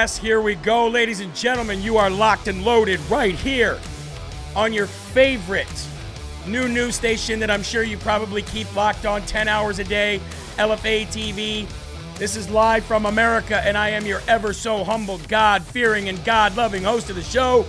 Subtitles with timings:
[0.00, 1.82] Here we go, ladies and gentlemen.
[1.82, 3.78] You are locked and loaded right here
[4.56, 5.68] on your favorite
[6.46, 10.18] new news station that I'm sure you probably keep locked on 10 hours a day,
[10.56, 11.68] LFA TV.
[12.16, 16.24] This is live from America, and I am your ever so humble, God fearing, and
[16.24, 17.66] God loving host of the show,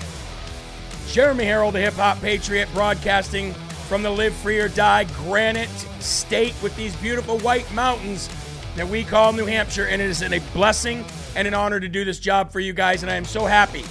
[1.10, 3.52] Jeremy Herrell, the hip hop patriot, broadcasting
[3.90, 5.68] from the Live Free or Die Granite
[6.00, 8.30] State with these beautiful white mountains
[8.78, 11.04] that we call New Hampshire, and it is a blessing
[11.36, 13.04] and an honor to do this job for you guys.
[13.04, 13.84] And I am so happy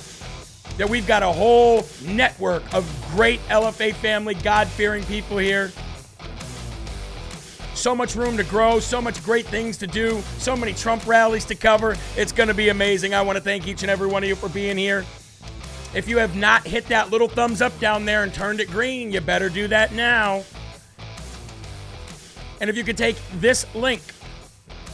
[0.76, 5.70] that we've got a whole network of great LFA family, God fearing people here.
[7.74, 11.44] So much room to grow, so much great things to do, so many Trump rallies
[11.46, 11.96] to cover.
[12.16, 13.14] It's going to be amazing.
[13.14, 15.04] I want to thank each and every one of you for being here.
[15.94, 19.10] If you have not hit that little thumbs up down there and turned it green,
[19.10, 20.44] you better do that now.
[22.60, 24.02] And if you could take this link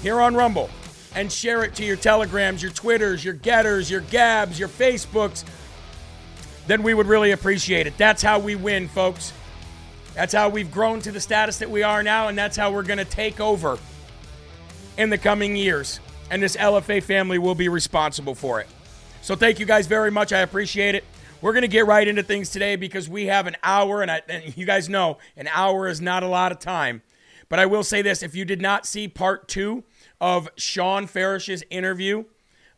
[0.01, 0.71] here on Rumble
[1.17, 5.45] and share it to your Telegrams, your Twitters, your Gettrs, your Gabs, your Facebooks,
[6.67, 7.97] then we would really appreciate it.
[7.97, 9.33] That's how we win, folks.
[10.15, 12.83] That's how we've grown to the status that we are now, and that's how we're
[12.83, 13.79] going to take over
[14.99, 16.01] in the coming years.
[16.31, 18.67] And this LFA family will be responsible for it.
[19.23, 20.35] So thank you guys very much.
[20.35, 21.05] I appreciate it.
[21.41, 24.21] We're going to get right into things today because we have an hour, and, I,
[24.29, 27.03] and you guys know an hour is not a lot of time.
[27.49, 29.85] But I will say this if you did not see part two
[30.21, 32.25] of Shawn Farash's interview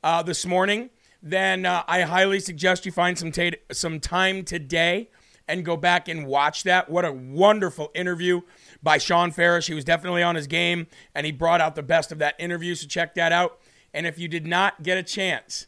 [0.02, 0.90] uh, this morning,
[1.22, 5.10] then uh, I highly suggest you find some, ta- some time today
[5.46, 6.90] and go back and watch that.
[6.90, 8.42] What a wonderful interview
[8.82, 9.66] by Sean Farish.
[9.66, 12.74] He was definitely on his game and he brought out the best of that interview,
[12.74, 13.58] so check that out.
[13.94, 15.66] And if you did not get a chance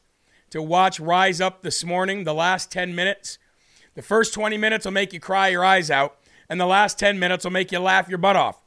[0.51, 3.39] to watch Rise Up this morning, the last 10 minutes,
[3.95, 6.17] the first 20 minutes will make you cry your eyes out,
[6.49, 8.61] and the last 10 minutes will make you laugh your butt off.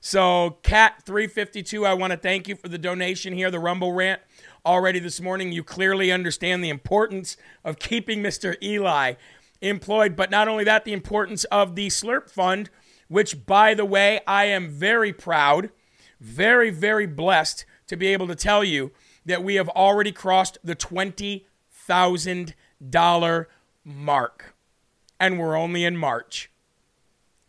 [0.00, 4.20] So, Cat352, I want to thank you for the donation here, the Rumble rant.
[4.64, 8.60] Already this morning, you clearly understand the importance of keeping Mr.
[8.62, 9.14] Eli
[9.60, 12.70] employed, but not only that, the importance of the Slurp Fund,
[13.08, 15.68] which, by the way, I am very proud,
[16.20, 18.90] very, very blessed to be able to tell you
[19.24, 23.46] that we have already crossed the $20,000
[23.84, 24.54] mark.
[25.18, 26.50] And we're only in March.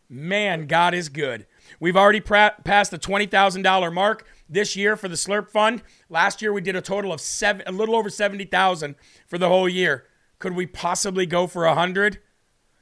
[0.09, 1.45] Man, God is good.
[1.79, 5.83] We've already pra- passed the $20,000 mark this year for the Slurp Fund.
[6.09, 8.95] Last year we did a total of seven, a little over 70,000
[9.27, 10.05] for the whole year.
[10.39, 12.19] Could we possibly go for a 100?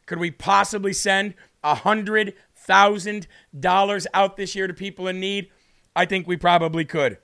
[0.06, 5.50] Could we possibly send a $100,000 out this year to people in need?
[5.96, 7.18] I think we probably could.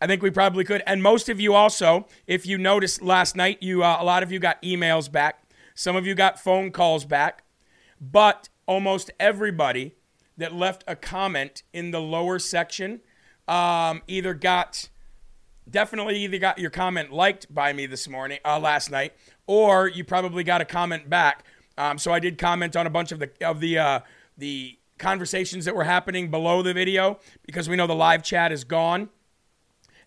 [0.00, 0.82] I think we probably could.
[0.86, 4.32] And most of you also, if you noticed last night, you uh, a lot of
[4.32, 5.44] you got emails back.
[5.74, 7.44] Some of you got phone calls back.
[8.00, 9.94] But almost everybody
[10.36, 13.00] that left a comment in the lower section.
[13.48, 14.88] Um, either got
[15.68, 19.12] definitely either got your comment liked by me this morning uh, last night
[19.46, 21.44] or you probably got a comment back.
[21.78, 24.00] Um, so i did comment on a bunch of the of the uh,
[24.36, 28.62] the conversations that were happening below the video because we know the live chat is
[28.64, 29.08] gone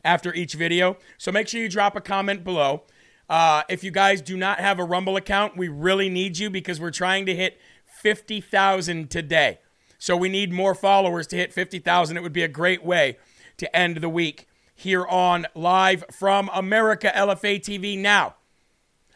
[0.03, 0.97] after each video.
[1.17, 2.83] So make sure you drop a comment below.
[3.27, 6.79] Uh, if you guys do not have a rumble account we really need you because
[6.79, 7.59] we're trying to hit
[8.03, 9.57] 50000 today
[9.97, 12.17] so we need more followers to hit 50,000.
[12.17, 13.17] It would be a great way
[13.57, 17.97] to end the week here on Live from America LFA TV.
[17.97, 18.35] Now,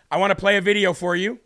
[0.09, 1.39] I want to play a video for you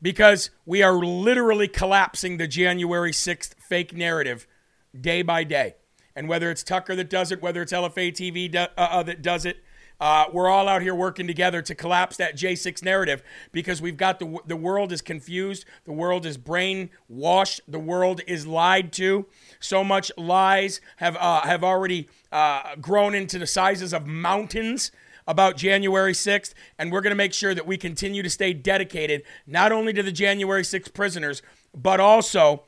[0.00, 4.46] because we are literally collapsing the January 6th fake narrative
[4.98, 5.74] day by day.
[6.16, 9.22] And whether it's Tucker that does it, whether it's LFA TV do, uh, uh, that
[9.22, 9.58] does it,
[10.00, 14.20] uh, we're all out here working together to collapse that J6 narrative because we've got
[14.20, 19.26] the the world is confused, the world is brainwashed, the world is lied to.
[19.58, 24.92] So much lies have uh, have already uh, grown into the sizes of mountains
[25.26, 29.22] about January 6th, and we're going to make sure that we continue to stay dedicated
[29.46, 31.42] not only to the January 6th prisoners,
[31.74, 32.62] but also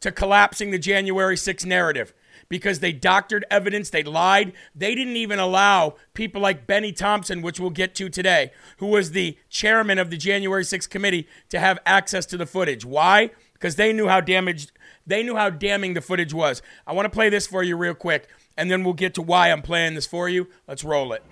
[0.00, 2.12] to collapsing the January 6th narrative
[2.48, 4.52] because they doctored evidence, they lied.
[4.74, 9.10] They didn't even allow people like Bennie Thompson, which we'll get to today, who was
[9.10, 12.84] the chairman of the January 6th committee, to have access to the footage.
[12.84, 13.30] Why?
[13.52, 14.72] Because they knew how damaged
[15.06, 16.62] they knew how damning the footage was.
[16.86, 19.52] I want to play this for you real quick, and then we'll get to why
[19.52, 20.48] I'm playing this for you.
[20.66, 21.22] Let's roll it.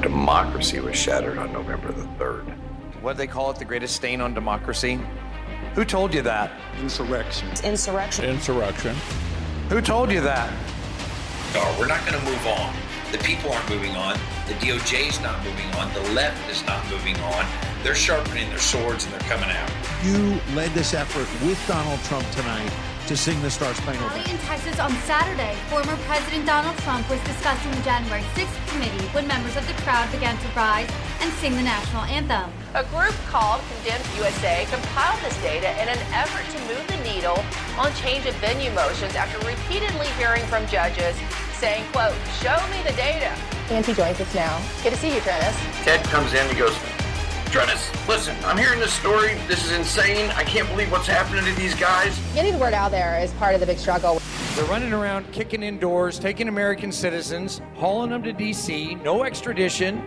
[0.00, 2.52] Democracy was shattered on November the 3rd.
[3.00, 3.58] What do they call it?
[3.58, 4.98] The greatest stain on democracy?
[5.74, 6.52] Who told you that?
[6.80, 7.48] Insurrection.
[7.64, 8.24] Insurrection.
[8.26, 8.94] Insurrection.
[9.70, 10.52] Who told you that?
[11.52, 12.72] No, we're not going to move on.
[13.10, 14.16] The people aren't moving on.
[14.46, 15.92] The DOJ is not moving on.
[15.92, 17.44] The left is not moving on.
[17.82, 19.70] They're sharpening their swords and they're coming out.
[20.04, 22.70] You led this effort with Donald Trump tonight
[23.06, 24.30] to sing the Star Spangled Banner.
[24.30, 29.26] In Texas on Saturday, former President Donald Trump was discussing the January 6th committee when
[29.26, 30.88] members of the crowd began to rise
[31.20, 32.50] and sing the national anthem.
[32.72, 37.36] A group called Condemned USA compiled this data in an effort to move the needle
[37.76, 41.14] on change of venue motions after repeatedly hearing from judges
[41.60, 43.36] saying, quote, show me the data.
[43.68, 44.60] Auntie joins us now.
[44.82, 45.56] Good to see you, Trennis.
[45.84, 46.76] Ted comes in, he goes,
[47.50, 49.34] Trennis, listen, I'm hearing this story.
[49.46, 50.30] This is insane.
[50.32, 52.18] I can't believe what's happening to these guys.
[52.34, 54.20] Getting the word out there is part of the big struggle.
[54.54, 60.02] They're running around kicking indoors, taking American citizens, hauling them to D.C., no extradition.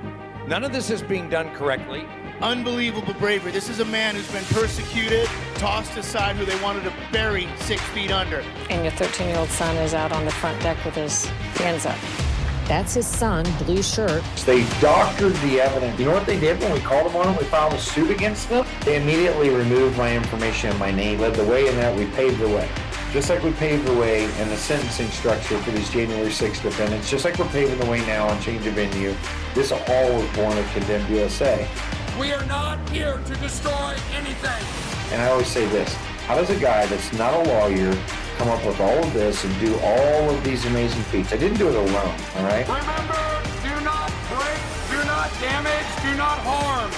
[0.48, 2.06] None of this is being done correctly.
[2.42, 3.52] Unbelievable bravery.
[3.52, 7.82] This is a man who's been persecuted, tossed aside, who they wanted to bury six
[7.90, 8.44] feet under.
[8.70, 11.26] And your 13 year old son is out on the front deck with his
[11.56, 11.98] hands up.
[12.68, 14.22] That's his son, blue shirt.
[14.46, 15.98] They doctored the evidence.
[15.98, 17.40] You know what they did when we called them on it?
[17.40, 18.66] We filed a suit against them.
[18.84, 21.98] They immediately removed my information and my name, led the way in that.
[21.98, 22.70] We paved the way.
[23.14, 27.10] Just like we paved the way in the sentencing structure for these January 6th defendants,
[27.10, 29.16] just like we're paving the way now on change of venue,
[29.56, 31.66] this all was born of Condemned USA.
[32.20, 34.66] We are not here to destroy anything.
[35.14, 35.96] And I always say this
[36.28, 37.98] how does a guy that's not a lawyer
[38.38, 41.34] come up with all of this and do all of these amazing feats.
[41.34, 42.68] I didn't do it alone, all right?
[42.68, 44.62] Remember, do not break,
[44.92, 46.92] do not damage, do not harm.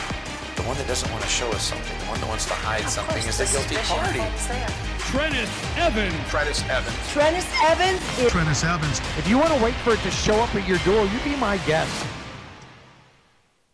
[0.55, 2.83] The one that doesn't want to show us something, the one that wants to hide
[2.83, 4.19] of something is the guilty party.
[5.09, 6.13] Trennis Evans.
[6.27, 6.95] Trennis Evans.
[7.13, 7.99] Trennis Evans.
[8.31, 8.99] Trennis Evans.
[9.17, 11.37] If you want to wait for it to show up at your door, you be
[11.37, 12.05] my guest.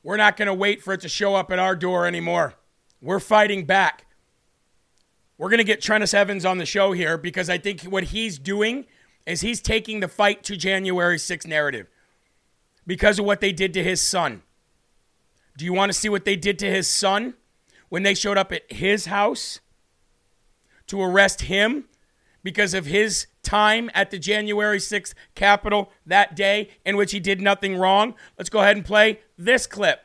[0.04, 2.54] We're not going to wait for it to show up at our door anymore.
[3.02, 4.05] We're fighting back.
[5.38, 8.40] We're going to get Trennis Evans on the show here because I think what he's
[8.40, 8.86] doing
[9.26, 11.88] is he's taking the fight to January 6th narrative
[12.88, 14.44] because of what they did to his son.
[15.58, 17.34] Do you want to see what they did to his son
[17.90, 19.60] when they showed up at his house
[20.88, 21.86] to arrest him
[22.44, 27.42] because of his time at the January 6th Capitol that day in which he did
[27.42, 28.14] nothing wrong?
[28.38, 30.02] Let's go ahead and play this clip.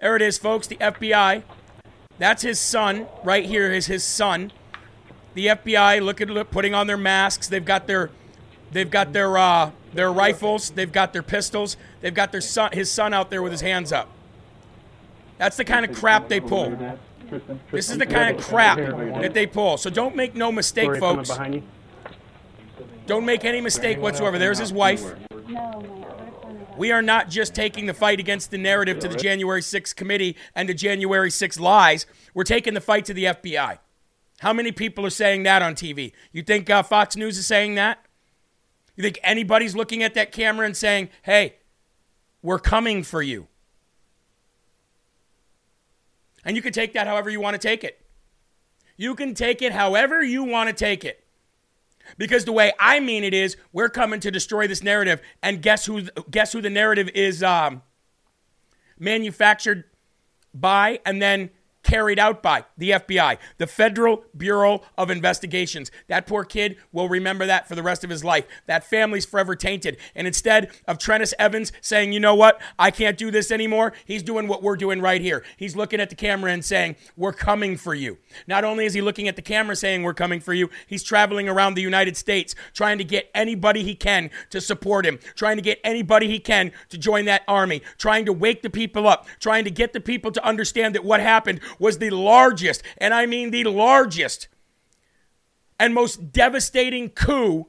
[0.00, 0.66] There it is, folks.
[0.66, 1.42] The FBI
[2.18, 3.72] that's his son right here.
[3.72, 4.52] Is his son.
[5.34, 7.48] The FBI look at putting on their masks.
[7.48, 8.10] They've got their,
[8.70, 10.70] they've got their uh, their rifles.
[10.70, 11.76] They've got their pistols.
[12.00, 14.08] They've got their son, his son out there with his hands up.
[15.38, 16.76] That's the kind of crap they pull.
[17.72, 19.76] This is the kind of crap that they pull.
[19.76, 21.30] So don't make no mistake, folks.
[23.06, 24.38] Don't make any mistake whatsoever.
[24.38, 25.02] There's his wife.
[26.76, 30.36] We are not just taking the fight against the narrative to the January 6th committee
[30.54, 32.06] and the January 6th lies.
[32.34, 33.78] We're taking the fight to the FBI.
[34.40, 36.12] How many people are saying that on TV?
[36.32, 38.04] You think uh, Fox News is saying that?
[38.96, 41.56] You think anybody's looking at that camera and saying, hey,
[42.42, 43.46] we're coming for you?
[46.44, 48.00] And you can take that however you want to take it.
[48.96, 51.23] You can take it however you want to take it.
[52.18, 55.86] Because the way I mean it is, we're coming to destroy this narrative, and guess
[55.86, 56.02] who?
[56.30, 57.82] Guess who the narrative is um,
[58.98, 59.84] manufactured
[60.52, 61.50] by, and then
[61.84, 65.90] carried out by the FBI, the Federal Bureau of Investigations.
[66.08, 68.46] That poor kid will remember that for the rest of his life.
[68.66, 69.98] That family's forever tainted.
[70.14, 74.22] And instead of Trennis Evans saying, you know what, I can't do this anymore, he's
[74.22, 75.44] doing what we're doing right here.
[75.56, 78.18] He's looking at the camera and saying, we're coming for you.
[78.46, 81.48] Not only is he looking at the camera saying, we're coming for you, he's traveling
[81.48, 85.62] around the United States trying to get anybody he can to support him, trying to
[85.62, 89.64] get anybody he can to join that army, trying to wake the people up, trying
[89.64, 93.50] to get the people to understand that what happened was the largest, and I mean
[93.50, 94.48] the largest
[95.78, 97.66] and most devastating coup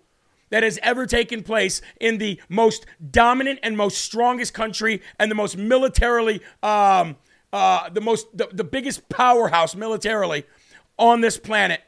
[0.50, 5.36] that has ever taken place in the most dominant and most strongest country and the
[5.36, 7.18] most militarily, um,
[7.52, 10.46] uh, the most, the, the biggest powerhouse militarily
[10.98, 11.82] on this planet.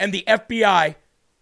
[0.00, 0.94] And the FBI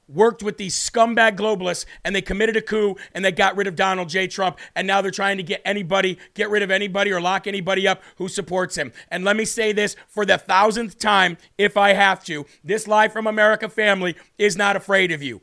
[0.09, 3.77] worked with these scumbag globalists and they committed a coup and they got rid of
[3.77, 4.27] Donald J.
[4.27, 4.59] Trump.
[4.75, 8.03] And now they're trying to get anybody, get rid of anybody or lock anybody up
[8.17, 8.93] who supports him.
[9.11, 13.13] And let me say this for the thousandth time, if I have to this Live
[13.13, 15.41] from America family is not afraid of you.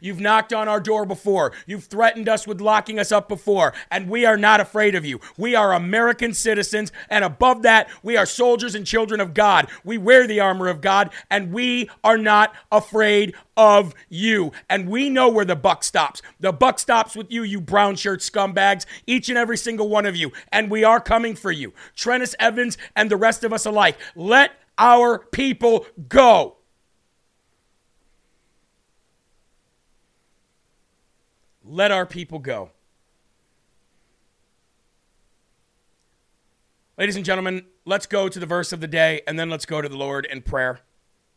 [0.00, 1.52] You've knocked on our door before.
[1.66, 5.20] You've threatened us with locking us up before, and we are not afraid of you.
[5.36, 9.68] We are American citizens, and above that, we are soldiers and children of God.
[9.84, 14.52] We wear the armor of God, and we are not afraid of you.
[14.68, 16.22] And we know where the buck stops.
[16.40, 20.16] The buck stops with you, you brown shirt scumbags, each and every single one of
[20.16, 21.72] you, and we are coming for you.
[21.96, 23.98] Trennis Evans and the rest of us alike.
[24.14, 26.56] Let our people go.
[31.64, 32.70] Let our people go.
[36.96, 39.80] Ladies and gentlemen, let's go to the verse of the day and then let's go
[39.80, 40.80] to the Lord in prayer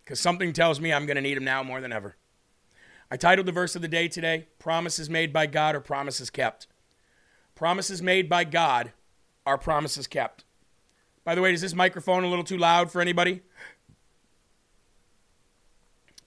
[0.04, 2.16] because something tells me I'm going to need him now more than ever.
[3.10, 6.68] I titled the verse of the day today Promises Made by God or Promises Kept.
[7.56, 8.92] Promises made by God
[9.48, 10.44] are promises kept.
[11.24, 13.42] By the way, is this microphone a little too loud for anybody?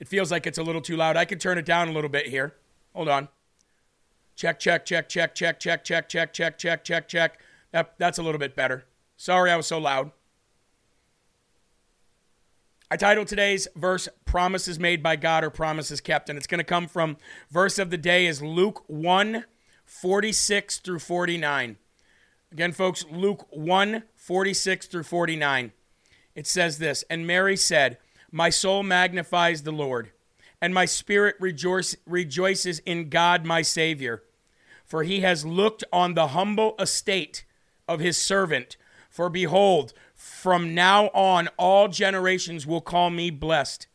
[0.00, 1.16] It feels like it's a little too loud.
[1.16, 2.54] I could turn it down a little bit here.
[2.94, 3.28] Hold on.
[4.40, 7.40] Check, check, check, check, check, check, check, check, check, check, check, check.
[7.72, 8.86] That, that's a little bit better.
[9.18, 10.12] Sorry I was so loud.
[12.90, 16.64] I titled today's verse Promises Made by God or Promises Kept, and it's going to
[16.64, 17.18] come from
[17.50, 19.44] verse of the day is Luke 1
[19.84, 21.76] 46 through 49.
[22.50, 25.72] Again, folks, Luke 1 46 through 49.
[26.34, 27.98] It says this And Mary said,
[28.32, 30.12] My soul magnifies the Lord,
[30.62, 34.22] and my spirit rejoice, rejoices in God my Savior
[34.90, 37.44] for he has looked on the humble estate
[37.86, 38.76] of his servant.
[39.08, 43.86] For behold, from now on all generations will call me blessed.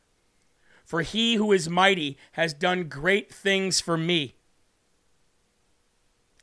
[0.86, 4.36] For he who is mighty has done great things for me,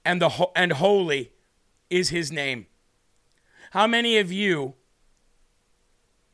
[0.05, 1.33] and, the, and holy
[1.89, 2.67] is his name.
[3.71, 4.75] How many of you,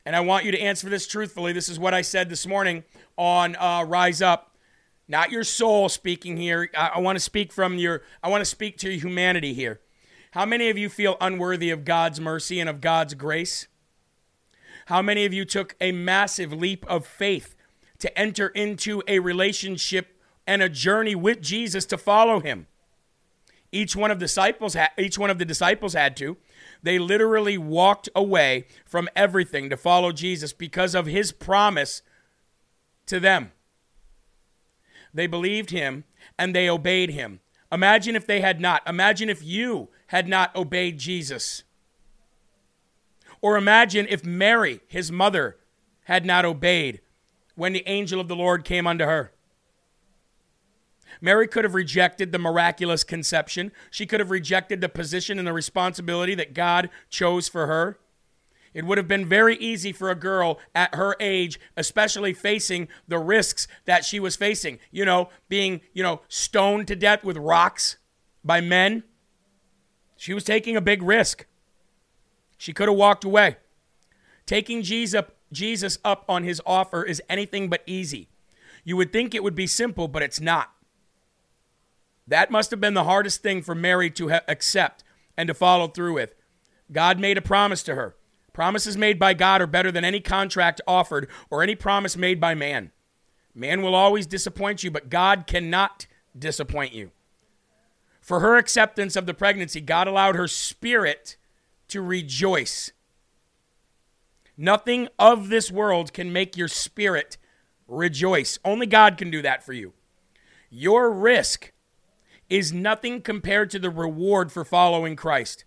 [0.05, 2.83] and I want you to answer this truthfully, this is what I said this morning
[3.17, 4.48] on uh, Rise Up
[5.09, 6.71] not your soul speaking here.
[6.77, 9.81] I, I want to speak from your, I want to speak to humanity here.
[10.33, 13.67] How many of you feel unworthy of God's mercy and of God's grace?
[14.87, 17.55] How many of you took a massive leap of faith
[17.99, 22.67] to enter into a relationship and a journey with Jesus to follow him?
[23.71, 26.39] Each one of disciples ha- each one of the disciples had to.
[26.83, 32.03] They literally walked away from everything to follow Jesus because of his promise
[33.07, 33.53] to them.
[35.19, 36.05] They believed him
[36.39, 37.41] and they obeyed him.
[37.73, 38.89] Imagine if they had not.
[38.89, 41.65] Imagine if you had not obeyed Jesus.
[43.41, 45.57] Or imagine if Mary, his mother,
[46.05, 47.01] had not obeyed
[47.57, 49.33] when the angel of the Lord came unto her.
[51.21, 53.73] Mary could have rejected the miraculous conception.
[53.91, 57.99] She could have rejected the position and the responsibility that God chose for her.
[58.75, 63.19] It would have been very easy for a girl at her age, especially facing the
[63.19, 64.79] risks that she was facing.
[64.91, 67.97] You know, being, you know, stoned to death with rocks
[68.45, 69.05] by men.
[70.17, 71.47] She was taking a big risk.
[72.57, 73.57] She could have walked away.
[74.47, 78.29] Taking Jesus up on his offer is anything but easy.
[78.85, 80.73] You would think it would be simple, but it's not.
[82.27, 85.05] That must have been the hardest thing for Mary to accept
[85.37, 86.35] and to follow through with.
[86.91, 88.17] God made a promise to her.
[88.59, 92.57] Promises made by God are better than any contract offered or any promise made by
[92.57, 92.91] man.
[93.55, 97.13] Man will always disappoint you, but God cannot disappoint you.
[98.21, 101.37] For her acceptance of the pregnancy, God allowed her spirit
[101.87, 102.91] to rejoice.
[104.57, 107.37] Nothing of this world can make your spirit
[107.87, 108.59] rejoice.
[108.65, 109.93] Only God can do that for you.
[110.69, 111.71] Your risk
[112.51, 115.65] is nothing compared to the reward for following Christ.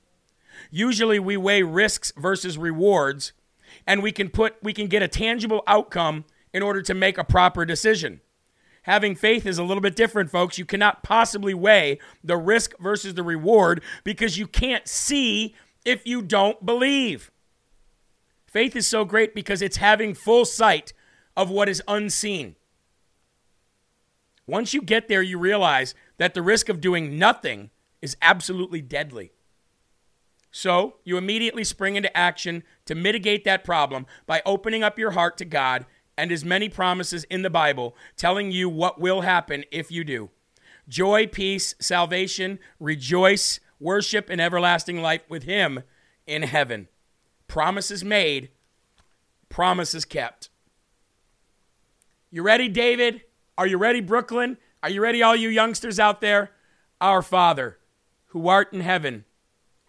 [0.69, 3.33] Usually we weigh risks versus rewards
[3.87, 7.23] and we can put we can get a tangible outcome in order to make a
[7.23, 8.21] proper decision.
[8.83, 10.57] Having faith is a little bit different, folks.
[10.57, 16.21] You cannot possibly weigh the risk versus the reward because you can't see if you
[16.21, 17.31] don't believe.
[18.47, 20.93] Faith is so great because it's having full sight
[21.37, 22.55] of what is unseen.
[24.47, 27.69] Once you get there, you realize that the risk of doing nothing
[28.01, 29.31] is absolutely deadly.
[30.51, 35.37] So you immediately spring into action to mitigate that problem by opening up your heart
[35.37, 35.85] to God
[36.17, 40.29] and His many promises in the Bible telling you what will happen if you do.
[40.87, 45.83] joy, peace, salvation, rejoice, worship, and everlasting life with Him
[46.27, 46.87] in heaven.
[47.47, 48.49] Promises made,
[49.49, 50.49] promises kept.
[52.29, 53.21] You ready, David?
[53.57, 54.57] Are you ready, Brooklyn?
[54.83, 56.51] Are you ready, all you youngsters out there?
[56.99, 57.77] Our Father,
[58.27, 59.25] who art in heaven,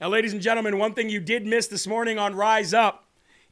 [0.00, 3.06] Now, ladies and gentlemen, one thing you did miss this morning on Rise Up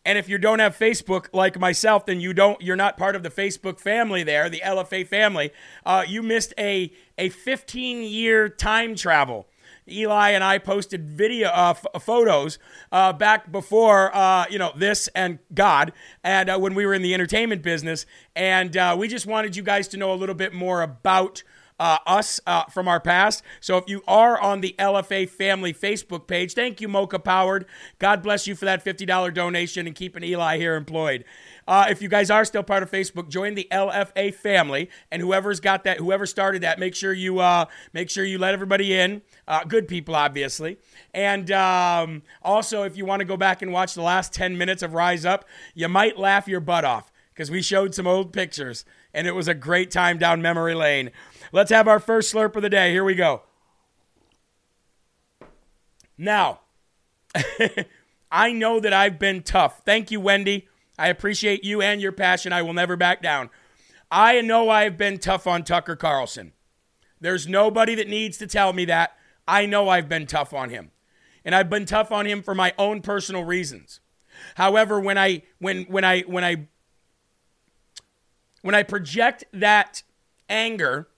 [0.04, 2.62] and if you don't have Facebook like myself, then you don't.
[2.62, 5.50] You're not part of the Facebook family there, the LFA family.
[5.84, 9.46] Uh, you missed a a 15 year time travel.
[9.86, 12.58] Eli and I posted video uh, f- photos
[12.92, 15.92] uh, back before uh, you know this and God,
[16.24, 19.62] and uh, when we were in the entertainment business, and uh, we just wanted you
[19.62, 21.42] guys to know a little bit more about
[21.78, 23.42] uh, us uh, from our past.
[23.60, 27.66] So if you are on the LFA family Facebook page, thank you, Mocha Powered.
[27.98, 31.24] God bless you for that $50 donation and keeping Eli here employed.
[31.66, 35.60] Uh, if you guys are still part of Facebook, join the LFA family, and whoever's
[35.60, 39.20] got that, whoever started that, make sure you uh, make sure you let everybody in.
[39.46, 40.78] Uh, good people, obviously.
[41.12, 44.82] And um, also, if you want to go back and watch the last 10 minutes
[44.82, 45.44] of Rise Up,
[45.74, 49.46] you might laugh your butt off because we showed some old pictures, and it was
[49.46, 51.10] a great time down memory lane.
[51.52, 52.90] Let's have our first slurp of the day.
[52.92, 53.42] Here we go.
[56.16, 56.60] Now,
[58.30, 59.82] I know that I've been tough.
[59.84, 60.68] Thank you, Wendy.
[60.98, 62.52] I appreciate you and your passion.
[62.52, 63.50] I will never back down.
[64.10, 66.52] I know I've been tough on Tucker Carlson.
[67.20, 69.16] There's nobody that needs to tell me that.
[69.46, 70.90] I know I've been tough on him.
[71.44, 74.00] And I've been tough on him for my own personal reasons.
[74.56, 76.68] However, when I when when I when I
[78.62, 80.02] when I project that
[80.48, 81.08] anger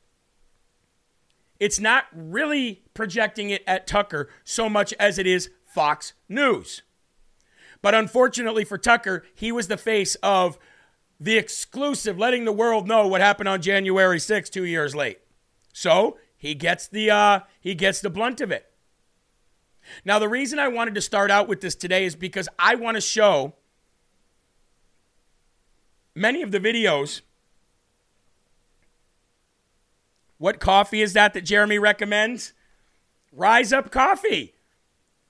[1.61, 6.83] it's not really projecting it at Tucker so much as it is Fox News.
[7.83, 10.59] But unfortunately for Tucker, he was the face of
[11.21, 15.19] the exclusive, letting the world know what happened on January 6th, two years late.
[15.73, 18.67] So he gets the uh, he gets the blunt of it.
[20.05, 22.97] Now, the reason I wanted to start out with this today is because I want
[22.97, 23.55] to show
[26.15, 27.23] many of the videos
[30.41, 32.55] What coffee is that that Jeremy recommends?
[33.31, 34.55] Rise Up Coffee.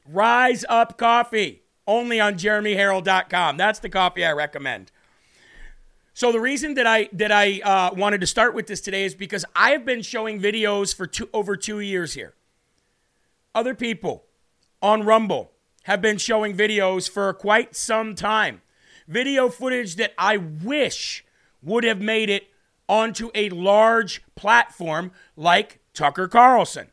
[0.08, 1.62] Rise Up Coffee.
[1.84, 3.56] Only on jeremyherrell.com.
[3.56, 4.92] That's the coffee I recommend.
[6.14, 9.16] So the reason that I that I uh, wanted to start with this today is
[9.16, 12.34] because I have been showing videos for two, over two years here.
[13.52, 14.26] Other people
[14.80, 15.50] on Rumble
[15.84, 18.62] have been showing videos for quite some time.
[19.08, 21.24] Video footage that I wish
[21.62, 22.49] would have made it
[22.90, 26.88] onto a large platform like Tucker Carlson.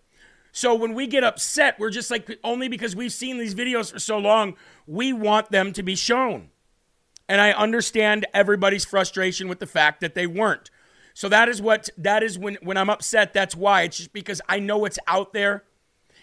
[0.51, 3.97] So when we get upset, we're just like, only because we've seen these videos for
[3.97, 4.55] so long,
[4.85, 6.49] we want them to be shown.
[7.27, 10.69] And I understand everybody's frustration with the fact that they weren't.
[11.15, 13.81] So that is what that is when when I'm upset, that's why.
[13.81, 15.63] It's just because I know it's out there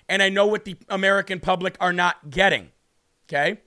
[0.08, 2.70] and I know what the American public are not getting.
[3.28, 3.60] Okay?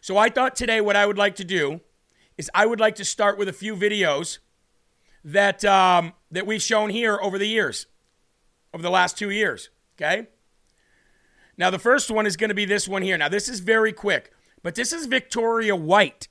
[0.00, 1.80] So I thought today what I would like to do
[2.38, 4.38] is I would like to start with a few videos
[5.24, 7.86] that um, that we've shown here over the years,
[8.72, 9.70] over the last two years.
[9.96, 10.28] Okay.
[11.56, 13.18] Now the first one is going to be this one here.
[13.18, 16.28] Now this is very quick, but this is Victoria White.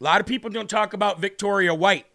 [0.00, 2.06] A lot of people don't talk about Victoria White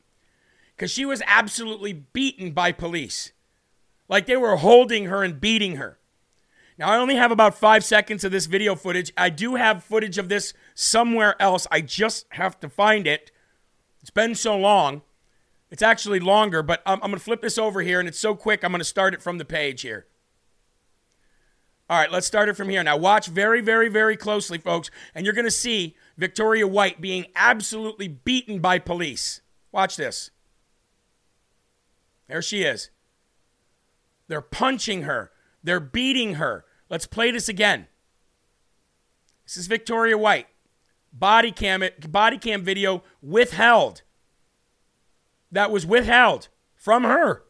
[0.76, 3.32] because she was absolutely beaten by police,
[4.10, 6.00] like they were holding her and beating her.
[6.78, 9.14] Now, I only have about five seconds of this video footage.
[9.16, 11.68] I do have footage of this somewhere else.
[11.70, 13.32] I just have to find it.
[14.02, 15.04] It's been so long.
[15.72, 18.36] It's actually longer, but I'm, I'm going to flip this over here, and it's so
[18.36, 20.06] quick, I'm going to start it from the page here.
[21.90, 22.84] All right, let's start it from here.
[22.84, 27.26] Now, watch very, very, very closely, folks, and you're going to see Victoria White being
[27.36, 29.42] absolutely beaten by police.
[29.72, 30.32] Watch this.
[32.28, 32.90] There she is.
[34.28, 35.32] They're punching her,
[35.64, 36.66] they're beating her.
[36.90, 37.88] Let's play this again.
[39.46, 40.48] This is Victoria White.
[41.14, 44.02] Body cam, body cam video withheld
[45.52, 47.44] that was withheld from her.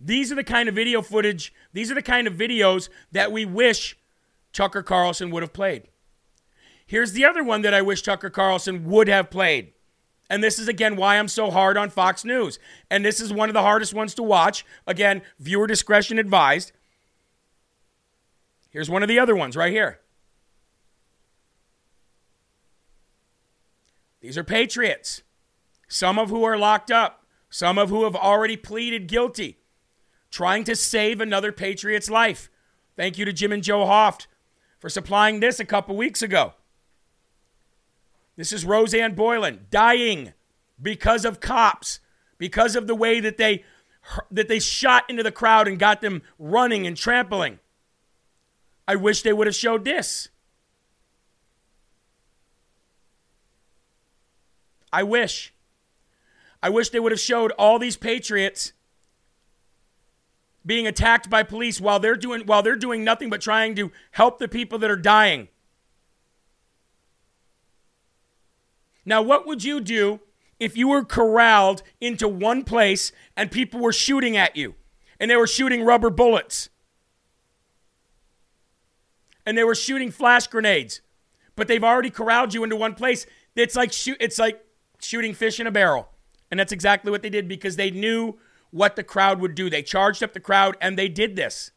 [0.00, 3.44] These are the kind of video footage, these are the kind of videos that we
[3.44, 3.98] wish
[4.52, 5.88] Tucker Carlson would have played.
[6.86, 9.72] Here's the other one that I wish Tucker Carlson would have played.
[10.30, 12.58] And this is again why I'm so hard on Fox News.
[12.90, 14.64] And this is one of the hardest ones to watch.
[14.86, 16.72] Again, viewer discretion advised.
[18.70, 20.00] Here's one of the other ones right here.
[24.20, 25.22] These are patriots,
[25.86, 29.58] some of who are locked up, some of who have already pleaded guilty,
[30.30, 32.50] trying to save another patriot's life.
[32.96, 34.26] Thank you to Jim and Joe Hoft
[34.78, 36.54] for supplying this a couple weeks ago.
[38.36, 40.32] This is Rosanne Boyland dying
[40.80, 42.00] because of cops,
[42.38, 43.64] because of the way that they
[44.30, 47.58] that they shot into the crowd and got them running and trampling.
[48.86, 50.28] I wish they would have showed this.
[54.92, 55.52] I wish.
[56.62, 58.72] I wish they would have showed all these patriots
[60.66, 64.38] being attacked by police while they're doing while they're doing nothing but trying to help
[64.38, 65.48] the people that are dying.
[69.04, 70.20] Now, what would you do
[70.60, 74.74] if you were corralled into one place and people were shooting at you
[75.18, 76.68] and they were shooting rubber bullets
[79.46, 81.00] and they were shooting flash grenades,
[81.56, 83.24] but they've already corralled you into one place?
[83.56, 84.62] It's like shoot, it's like
[85.00, 86.08] shooting fish in a barrel.
[86.50, 88.38] And that's exactly what they did because they knew
[88.70, 89.70] what the crowd would do.
[89.70, 91.70] They charged up the crowd and they did this.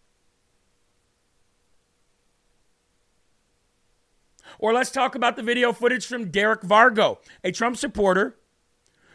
[4.60, 8.38] Or let's talk about the video footage from Derek Vargo, a Trump supporter,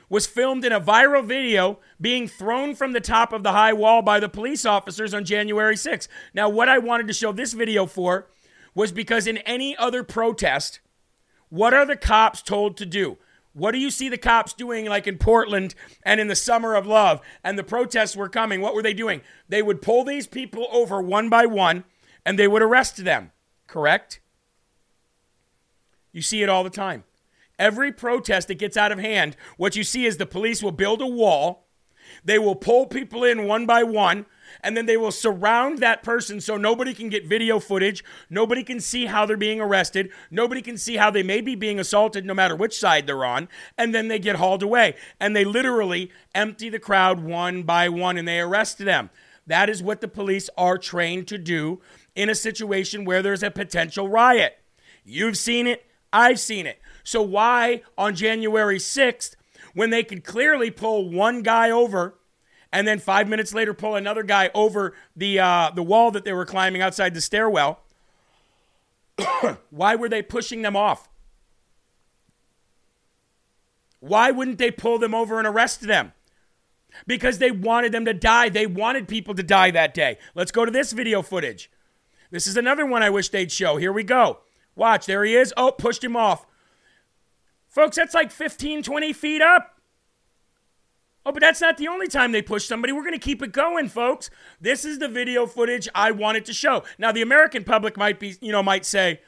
[0.09, 4.03] was filmed in a viral video being thrown from the top of the high wall
[4.03, 6.09] by the police officers on January 6th.
[6.33, 8.29] Now, what I wanted to show this video for
[8.75, 10.81] was because in any other protest,
[11.49, 13.19] what are the cops told to do?
[13.57, 16.87] What do you see the cops doing, like in Portland and in the summer of
[16.87, 18.61] love, and the protests were coming?
[18.61, 19.23] What were they doing?
[19.49, 21.85] They would pull these people over one by one
[22.27, 23.33] and they would arrest them,
[23.67, 24.21] correct?
[26.13, 27.05] You see it all the time.
[27.59, 31.01] Every protest that gets out of hand, what you see is the police will build
[31.01, 31.67] a wall,
[32.23, 34.27] they will pull people in one by one,
[34.63, 38.05] and then they will surround that person so nobody can get video footage.
[38.31, 40.11] Nobody can see how they're being arrested.
[40.31, 43.49] Nobody can see how they may be being assaulted no matter which side they're on.
[43.77, 44.95] And then they get hauled away.
[45.21, 49.11] And they literally empty the crowd one by one and they arrest them.
[49.47, 51.81] That is what the police are trained to do
[52.15, 54.59] in a situation where there's a potential riot.
[55.05, 55.87] You've seen it.
[56.13, 56.81] I've seen it.
[57.05, 59.37] So, why on January 6th,
[59.75, 62.17] when they could clearly pull one guy over
[62.73, 66.33] and then five minutes later pull another guy over the uh, the wall that they
[66.33, 67.81] were climbing outside the stairwell.
[69.71, 71.09] Why were they pushing them off?
[74.01, 76.13] Why wouldn't they pull them over and arrest them?
[77.07, 78.49] Because they wanted them to die.
[78.49, 80.19] They wanted people to die that day.
[80.35, 81.71] Let's go to this video footage.
[82.31, 83.77] This is another one I wish they'd show.
[83.77, 84.41] Here we go.
[84.75, 85.53] Watch, there he is.
[85.57, 86.47] Oh, pushed him off.
[87.69, 89.76] Folks, that's like 15, 20 feet up.
[91.27, 92.93] Oh, but that's not the only time they push somebody.
[92.93, 94.31] We're going to keep it going, folks.
[94.61, 96.85] This is the video footage I wanted to show.
[96.99, 99.21] Now, the American public might be, you know, might say,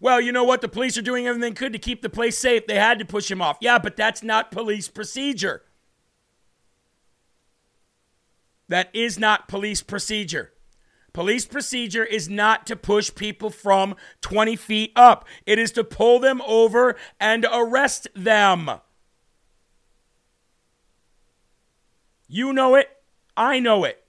[0.00, 0.62] well, you know what?
[0.62, 2.66] The police are doing everything they could to keep the place safe.
[2.66, 3.58] They had to push him off.
[3.60, 5.60] Yeah, but that's not police procedure.
[8.68, 10.54] That is not police procedure.
[11.12, 16.20] Police procedure is not to push people from 20 feet up, it is to pull
[16.20, 18.70] them over and arrest them.
[22.34, 22.88] You know it.
[23.36, 24.04] I know it.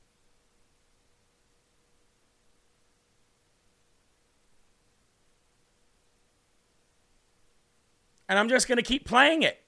[8.27, 9.61] And I'm just going to keep playing it.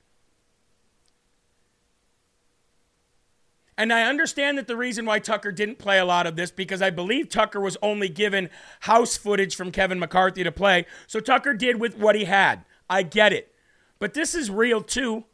[3.78, 6.82] And I understand that the reason why Tucker didn't play a lot of this because
[6.82, 10.88] I believe Tucker was only given house footage from Kevin McCarthy to play.
[11.06, 12.66] So Tucker did with what he had.
[12.90, 13.54] I get it.
[14.00, 15.26] But this is real too.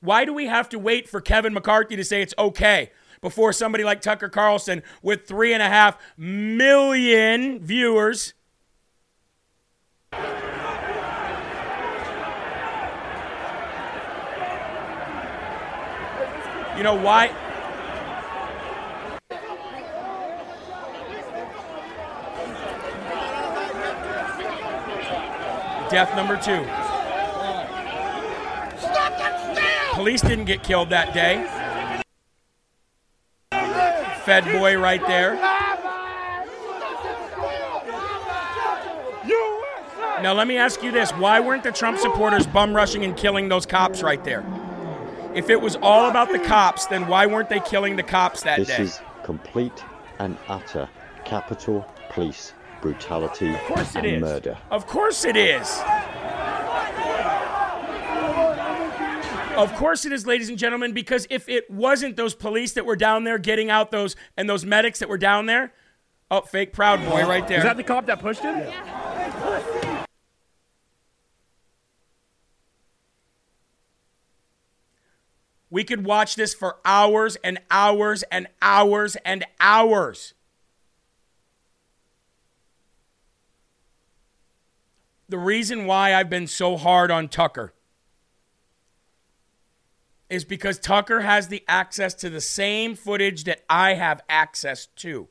[0.00, 3.82] Why do we have to wait for Kevin McCarthy to say it's okay before somebody
[3.82, 8.34] like Tucker Carlson with three and a half million viewers?
[16.76, 17.26] You know why?
[25.90, 26.87] Death number two.
[29.98, 31.44] Police didn't get killed that day.
[34.20, 35.34] Fed boy right there.
[40.22, 43.48] Now, let me ask you this why weren't the Trump supporters bum rushing and killing
[43.48, 44.46] those cops right there?
[45.34, 48.58] If it was all about the cops, then why weren't they killing the cops that
[48.58, 48.76] this day?
[48.76, 49.82] This is complete
[50.20, 50.88] and utter
[51.24, 54.20] Capitol police brutality Of course it and is.
[54.20, 54.58] murder.
[54.70, 55.80] Of course it is.
[59.58, 62.94] Of course it is, ladies and gentlemen, because if it wasn't those police that were
[62.94, 65.72] down there getting out those and those medics that were down there,
[66.30, 67.58] oh, fake Proud Boy right there.
[67.58, 68.72] Is that the cop that pushed him?
[75.70, 80.34] We could watch this for hours and hours and hours and hours.
[85.28, 87.74] The reason why I've been so hard on Tucker
[90.30, 95.28] is because Tucker has the access to the same footage that I have access to.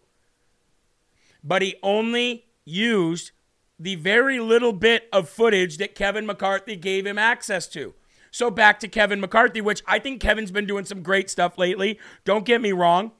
[1.43, 3.31] But he only used
[3.79, 7.93] the very little bit of footage that Kevin McCarthy gave him access to.
[8.31, 11.99] So back to Kevin McCarthy, which I think Kevin's been doing some great stuff lately.
[12.25, 13.11] Don't get me wrong.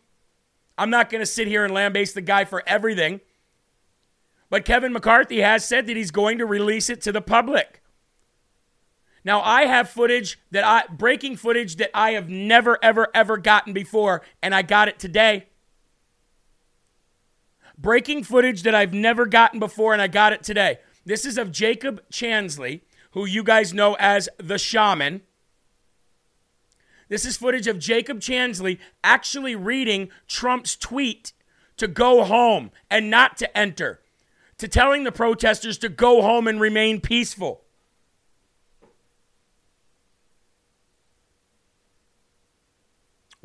[0.78, 3.22] I'm not going to sit here and lambaste the guy for everything.
[4.50, 7.82] But Kevin McCarthy has said that he's going to release it to the public.
[9.23, 13.73] Now I have footage that I breaking footage that I have never ever ever gotten
[13.73, 15.47] before and I got it today.
[17.77, 20.80] Breaking footage that I've never gotten before and I got it today.
[21.06, 25.21] This is of Jacob Chansley, who you guys know as the shaman.
[27.10, 31.34] This is footage of Jacob Chansley actually reading Trump's tweet
[31.77, 34.01] to go home and not to enter,
[34.58, 37.63] to telling the protesters to go home and remain peaceful.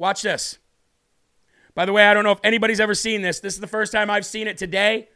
[0.03, 0.59] Watch this.
[1.77, 3.39] By the way, I don't know if anybody's ever seen this.
[3.39, 5.09] This is the first time I've seen it today.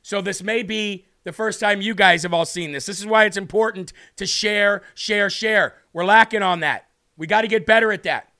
[0.00, 2.86] So this may be the first time you guys have all seen this.
[2.86, 5.74] This is why it's important to share, share, share.
[5.92, 6.86] We're lacking on that.
[7.18, 8.32] We got to get better at that.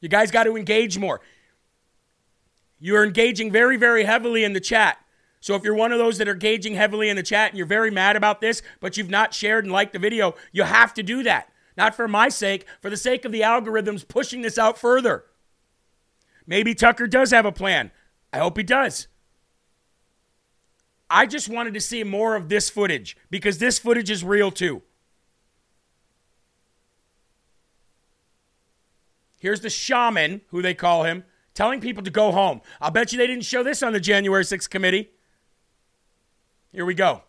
[0.00, 1.20] You guys got to engage more.
[2.80, 4.98] You're engaging very, very heavily in the chat.
[5.38, 7.68] So if you're one of those that are engaging heavily in the chat and you're
[7.68, 11.04] very mad about this, but you've not shared and liked the video, you have to
[11.04, 11.52] do that.
[11.76, 15.22] Not for my sake, for the sake of the algorithms pushing this out further.
[16.46, 17.90] Maybe Tucker does have a plan.
[18.32, 19.08] I hope he does.
[21.08, 24.82] I just wanted to see more of this footage because this footage is real too.
[29.38, 32.60] Here's the shaman, who they call him, telling people to go home.
[32.80, 35.10] I'll bet you they didn't show this on the January 6th committee.
[36.72, 37.22] Here we go.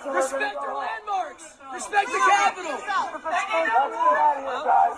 [0.00, 1.44] Respect gonna the landmarks.
[1.74, 2.72] Respect the Capitol.
[2.72, 4.00] Let's get out of
[4.40, 4.96] here, guys.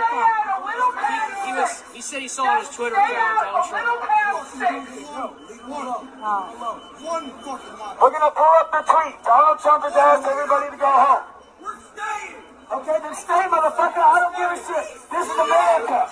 [0.00, 1.84] He, he was.
[1.92, 4.00] He said he saw it on his Twitter account Donald Trump.
[8.00, 9.20] We're gonna pull up the tweet.
[9.22, 11.24] Donald Trump has asked everybody to go home.
[11.60, 12.40] We're staying.
[12.72, 14.00] Okay, then stay, motherfucker.
[14.00, 14.96] I don't give a shit.
[15.12, 16.08] This is America.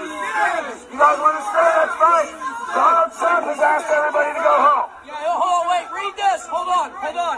[0.00, 1.70] You guys want to stay?
[1.76, 2.32] That's fine.
[2.72, 4.88] Donald Trump has asked everybody to go home.
[5.04, 5.86] Yeah, oh, hold on, wait.
[5.92, 6.40] Read this.
[6.48, 6.88] Hold on.
[6.96, 7.36] Hold on.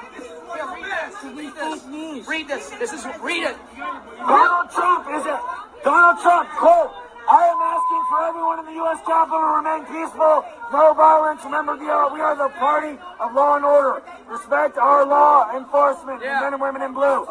[0.55, 1.15] Yeah, read this.
[1.35, 2.29] Read this.
[2.29, 2.65] Read this.
[2.79, 3.03] This is.
[3.19, 3.57] Read it.
[3.75, 5.37] Donald Trump is a
[5.83, 6.93] Donald Trump quote.
[7.23, 8.99] I am asking for everyone in the U.S.
[9.07, 10.45] Capitol to remain peaceful,
[10.75, 11.41] no violence.
[11.45, 14.03] Remember, we are, we are the party of law and order.
[14.29, 17.25] Respect our law enforcement, and men and women in blue.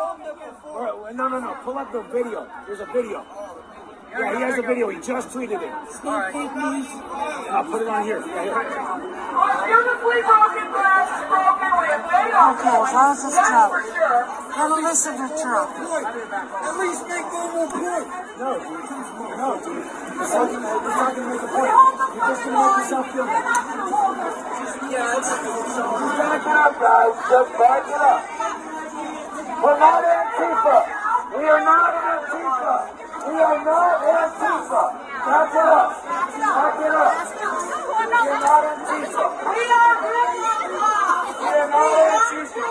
[1.13, 1.56] No, no, no.
[1.63, 2.48] Pull up the video.
[2.65, 3.26] There's a video.
[4.12, 4.89] Yeah, he has a video.
[4.91, 5.71] He just tweeted it.
[5.71, 8.19] I'll uh, put it on here.
[8.19, 8.60] Yeah, here.
[9.71, 11.71] Beautifully broken glass is broken.
[11.80, 14.28] We have made our Okay, as long as it's That's for sure.
[14.52, 15.71] Gotta listen to Trump.
[15.80, 18.04] At least make one more point.
[18.36, 18.84] No, dude.
[19.39, 19.80] No, dude.
[19.80, 21.71] You're talking, you're to make a point.
[21.71, 23.47] You're just gonna make yourself feel bad.
[24.91, 25.32] Yeah, it's.
[25.32, 27.15] Back it up, guys.
[27.32, 28.21] Just back it up.
[29.63, 30.78] We're not Antifa.
[31.32, 33.01] We are not Antifa.
[33.22, 34.84] We are not Antifa.
[35.22, 35.90] Back it up.
[36.04, 36.34] Back
[36.82, 37.14] it up.
[37.32, 39.26] We are not Antifa.
[39.46, 42.66] We are We are not Antifa.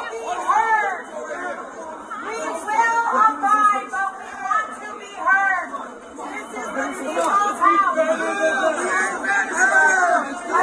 [2.20, 2.34] We
[2.66, 5.70] will abide, but we want to be heard.
[6.18, 7.58] This is the people's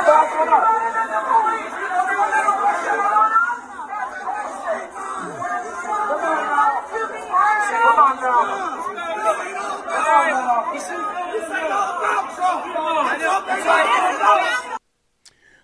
[0.07, 0.63] Back it up.
[7.77, 8.67] Come on now.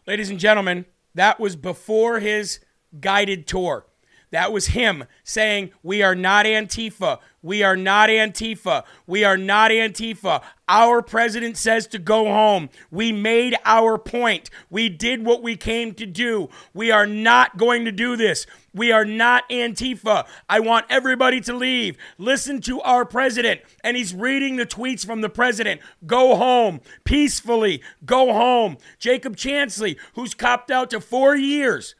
[0.06, 0.86] Ladies and gentlemen,
[1.16, 2.60] that was before his
[3.00, 3.86] guided tour.
[4.32, 7.20] That was him saying, We are not Antifa.
[7.44, 8.86] We are not Antifa.
[9.06, 10.42] We are not Antifa.
[10.70, 12.70] Our president says to go home.
[12.90, 14.50] We made our point.
[14.70, 16.50] We did what we came to do.
[16.74, 18.48] We are not going to do this.
[18.74, 20.26] We are not Antifa.
[20.48, 21.98] I want everybody to leave.
[22.18, 23.60] Listen to our president.
[23.84, 25.82] And he's reading the tweets from the president.
[26.08, 27.84] Go home peacefully.
[28.06, 28.78] Go home.
[29.00, 31.96] Jacob Chansley, who's copped out to four years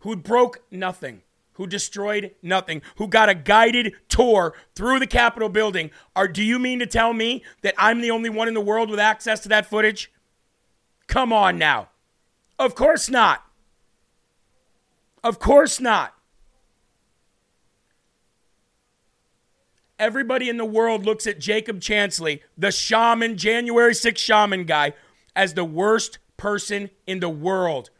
[0.00, 1.22] who broke nothing,
[1.62, 5.92] who destroyed nothing, who got a guided tour through the Capitol building.
[6.16, 8.90] Or do you mean to tell me that I'm the only one in the world
[8.90, 10.10] with access to that footage?
[11.06, 11.90] Come on now.
[12.58, 13.44] Of course not.
[15.22, 16.14] Of course not.
[20.00, 24.94] Everybody in the world looks at Jacob Chansley, the shaman, January 6 shaman guy,
[25.36, 27.90] as the worst person in the world.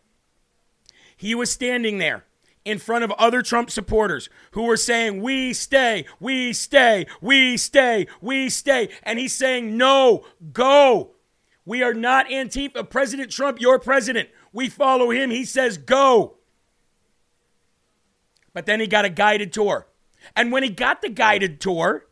[1.16, 2.24] He was standing there
[2.64, 8.06] in front of other Trump supporters who were saying, We stay, we stay, we stay,
[8.20, 8.88] we stay.
[9.02, 11.12] And he's saying, No, go.
[11.64, 12.88] We are not Antifa.
[12.88, 14.28] President Trump, your president.
[14.52, 15.30] We follow him.
[15.30, 16.38] He says, Go.
[18.52, 19.86] But then he got a guided tour.
[20.36, 22.06] And when he got the guided tour,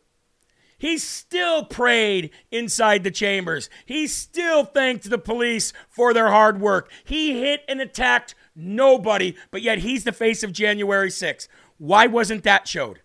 [0.81, 3.69] he still prayed inside the chambers.
[3.85, 6.91] He still thanked the police for their hard work.
[7.03, 11.47] He hit and attacked nobody, but yet he's the face of January 6th.
[11.77, 13.01] Why wasn't that showed?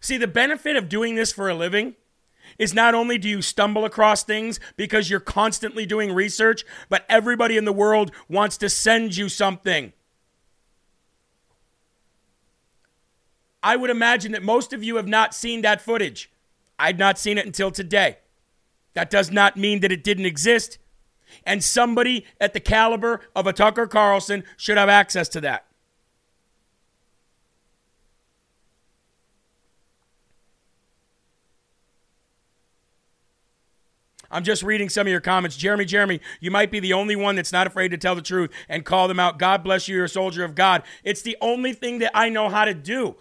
[0.00, 1.96] See, the benefit of doing this for a living
[2.58, 7.56] is not only do you stumble across things because you're constantly doing research, but everybody
[7.56, 9.92] in the world wants to send you something.
[13.62, 16.30] I would imagine that most of you have not seen that footage.
[16.78, 18.18] I'd not seen it until today.
[18.94, 20.78] That does not mean that it didn't exist.
[21.44, 25.66] And somebody at the caliber of a Tucker Carlson should have access to that.
[34.30, 35.56] I'm just reading some of your comments.
[35.56, 38.50] Jeremy, Jeremy, you might be the only one that's not afraid to tell the truth
[38.68, 39.38] and call them out.
[39.38, 40.82] God bless you, you're a soldier of God.
[41.04, 43.16] It's the only thing that I know how to do.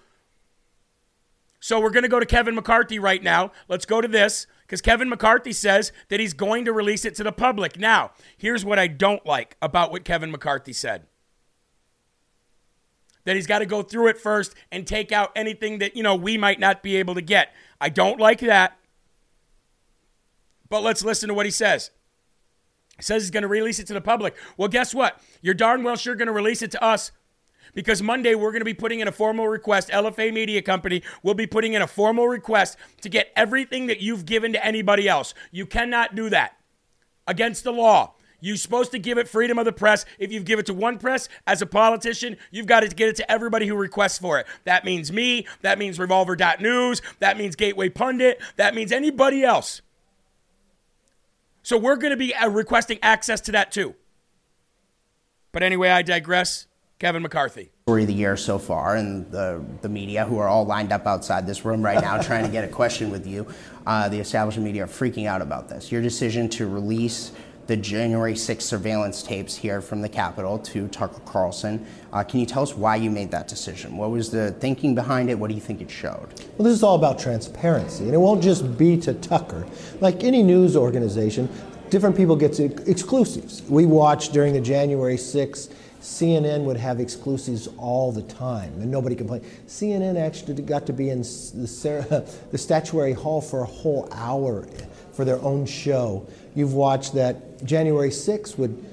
[1.59, 3.51] So we're going to go to Kevin McCarthy right now.
[3.67, 7.23] Let's go to this because Kevin McCarthy says that he's going to release it to
[7.23, 7.79] the public.
[7.79, 11.05] Now, here's what I don't like about what Kevin McCarthy said
[13.25, 16.15] that he's got to go through it first and take out anything that, you know,
[16.15, 17.53] we might not be able to get.
[17.81, 18.77] I don't like that.
[20.69, 21.91] But let's listen to what he says.
[22.97, 24.35] He says he's going to release it to the public.
[24.57, 25.19] Well, guess what?
[25.41, 27.11] You're darn well sure going to release it to us
[27.75, 29.89] because Monday we're going to be putting in a formal request.
[29.89, 34.25] LFA Media Company will be putting in a formal request to get everything that you've
[34.25, 35.35] given to anybody else.
[35.51, 36.57] You cannot do that
[37.27, 38.13] against the law.
[38.41, 40.05] You're supposed to give it freedom of the press.
[40.19, 43.15] If you give it to one press as a politician, you've got to get it
[43.17, 44.45] to everybody who requests for it.
[44.65, 45.47] That means me.
[45.61, 47.01] That means Revolver.news.
[47.19, 48.39] That means Gateway Pundit.
[48.57, 49.81] That means anybody else.
[51.63, 53.95] So we're going to be uh, requesting access to that too.
[55.51, 56.67] But anyway, I digress.
[56.97, 57.69] Kevin McCarthy.
[57.87, 61.05] Story of the year so far, and the, the media, who are all lined up
[61.05, 63.45] outside this room right now trying to get a question with you,
[63.85, 65.91] uh, the establishment media are freaking out about this.
[65.91, 67.33] Your decision to release
[67.67, 71.85] the January 6th surveillance tapes here from the Capitol to Tucker Carlson.
[72.13, 73.97] Uh, can you tell us why you made that decision?
[73.97, 75.37] What was the thinking behind it?
[75.37, 76.29] What do you think it showed?
[76.57, 79.67] Well, this is all about transparency, and it won't just be to Tucker.
[79.99, 81.49] Like any news organization,
[81.89, 83.63] different people get exclusives.
[83.63, 85.73] We watched during the January 6th
[86.05, 89.43] CNN would have exclusives all the time, and nobody complained.
[89.67, 94.85] CNN actually got to be in the, the statuary hall for a whole hour eh,
[95.13, 96.27] for their own show.
[96.53, 98.85] You've watched that January 6th would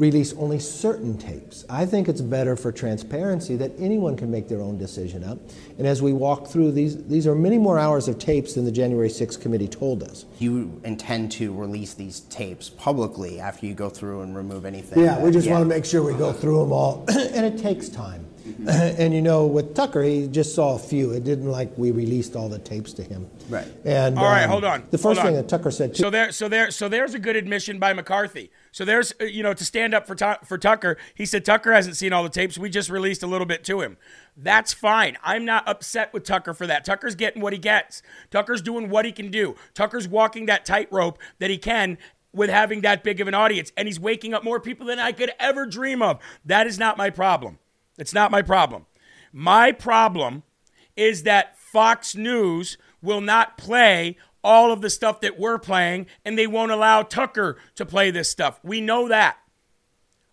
[0.00, 1.66] release only certain tapes.
[1.68, 5.38] I think it's better for transparency that anyone can make their own decision up.
[5.76, 8.72] And as we walk through these, these are many more hours of tapes than the
[8.72, 10.24] January 6th committee told us.
[10.38, 15.04] You intend to release these tapes publicly after you go through and remove anything?
[15.04, 15.52] Yeah, we just yeah.
[15.52, 17.04] want to make sure we go through them all.
[17.08, 18.26] and it takes time.
[18.68, 21.12] and you know, with Tucker, he just saw a few.
[21.12, 23.28] It didn't like we released all the tapes to him.
[23.48, 23.66] Right.
[23.84, 24.84] And all right, um, hold on.
[24.90, 25.42] The first hold thing on.
[25.42, 25.94] that Tucker said.
[25.94, 28.50] Too- So there, so there, so there's a good admission by McCarthy.
[28.72, 30.96] So there's, uh, you know, to stand up for for Tucker.
[31.14, 32.56] He said Tucker hasn't seen all the tapes.
[32.58, 33.96] We just released a little bit to him.
[34.36, 35.18] That's fine.
[35.22, 36.84] I'm not upset with Tucker for that.
[36.84, 38.02] Tucker's getting what he gets.
[38.30, 39.56] Tucker's doing what he can do.
[39.74, 41.98] Tucker's walking that tightrope that he can
[42.32, 45.12] with having that big of an audience, and he's waking up more people than I
[45.12, 46.20] could ever dream of.
[46.44, 47.58] That is not my problem.
[48.00, 48.86] It's not my problem.
[49.32, 50.42] My problem
[50.96, 56.36] is that Fox News will not play all of the stuff that we're playing, and
[56.36, 58.58] they won't allow Tucker to play this stuff.
[58.62, 59.36] We know that.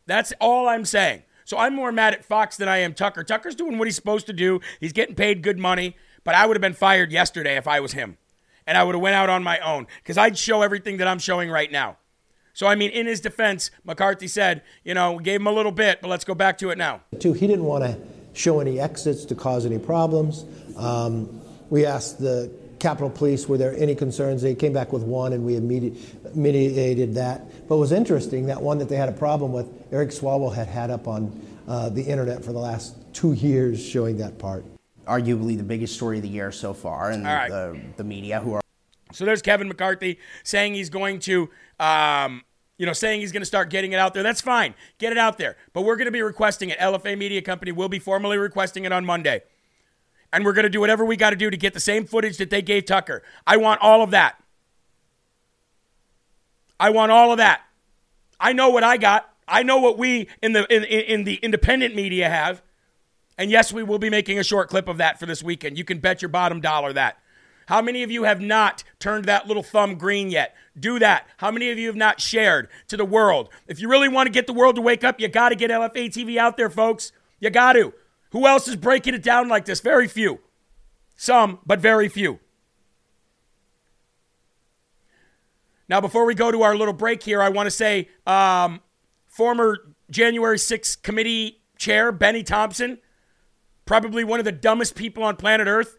[0.05, 1.23] That's all I'm saying.
[1.43, 3.23] So I'm more mad at Fox than I am Tucker.
[3.23, 4.59] Tucker's doing what he's supposed to do.
[4.79, 7.93] He's getting paid good money, but I would have been fired yesterday if I was
[7.93, 8.17] him.
[8.65, 11.19] And I would have went out on my own because I'd show everything that I'm
[11.19, 11.97] showing right now.
[12.57, 15.71] So I mean, in his defense, McCarthy said, you know, we gave him a little
[15.71, 17.01] bit, but let's go back to it now.
[17.19, 17.95] Two, he didn't want to
[18.33, 20.43] show any exits to cause any problems.
[20.75, 21.39] Um,
[21.69, 24.41] we asked the Capitol Police, were there any concerns?
[24.41, 27.67] They came back with one, and we immediate, mediated that.
[27.69, 30.67] But it was interesting that one that they had a problem with, Eric Swalwell had
[30.67, 34.65] had up on uh, the internet for the last two years showing that part.
[35.05, 37.51] Arguably the biggest story of the year so far, and All right.
[37.51, 38.61] the, the media who are.
[39.13, 42.41] So there's Kevin McCarthy saying he's going to, um,
[42.77, 44.23] you know, saying he's going to start getting it out there.
[44.23, 44.75] That's fine.
[44.99, 45.57] Get it out there.
[45.73, 46.77] But we're going to be requesting it.
[46.79, 49.41] LFA Media Company will be formally requesting it on Monday.
[50.31, 52.37] And we're going to do whatever we got to do to get the same footage
[52.37, 53.23] that they gave Tucker.
[53.45, 54.41] I want all of that.
[56.79, 57.61] I want all of that.
[58.39, 59.33] I know what I got.
[59.47, 62.61] I know what we in the in, in the independent media have.
[63.37, 65.77] And yes, we will be making a short clip of that for this weekend.
[65.77, 67.17] You can bet your bottom dollar that.
[67.67, 70.55] How many of you have not turned that little thumb green yet?
[70.79, 71.27] Do that.
[71.37, 73.49] How many of you have not shared to the world?
[73.67, 75.69] If you really want to get the world to wake up, you got to get
[75.69, 77.11] LFA TV out there, folks.
[77.39, 77.93] You got to.
[78.31, 79.81] Who else is breaking it down like this?
[79.81, 80.39] Very few.
[81.17, 82.39] Some, but very few.
[85.89, 88.81] Now, before we go to our little break here, I want to say um,
[89.27, 92.99] former January 6th committee chair, Bennie Thompson,
[93.85, 95.96] probably one of the dumbest people on planet Earth.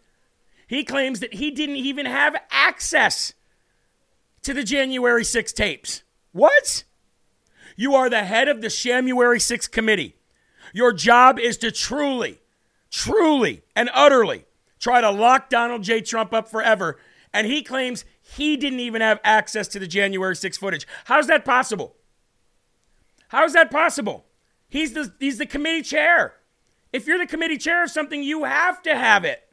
[0.68, 3.32] He claims that he didn't even have access
[4.42, 6.02] to the January 6 tapes.
[6.32, 6.84] What?
[7.74, 10.16] You are the head of the January 6 committee.
[10.74, 12.40] Your job is to truly,
[12.90, 14.44] truly, and utterly
[14.78, 16.02] try to lock Donald J.
[16.02, 16.98] Trump up forever.
[17.32, 20.86] And he claims he didn't even have access to the January 6 footage.
[21.06, 21.96] How's that possible?
[23.28, 24.26] How's that possible?
[24.68, 26.34] He's the, he's the committee chair.
[26.92, 29.47] If you're the committee chair of something, you have to have it.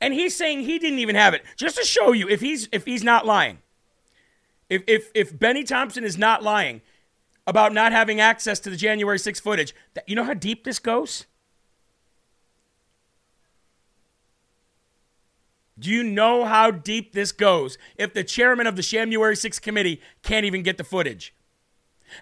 [0.00, 1.44] And he's saying he didn't even have it.
[1.56, 3.58] Just to show you if he's if he's not lying.
[4.68, 6.82] If if if Bennie Thompson is not lying
[7.46, 10.78] about not having access to the January 6 footage, that, you know how deep this
[10.78, 11.24] goes?
[15.78, 20.02] Do you know how deep this goes if the chairman of the January 6 committee
[20.22, 21.34] can't even get the footage?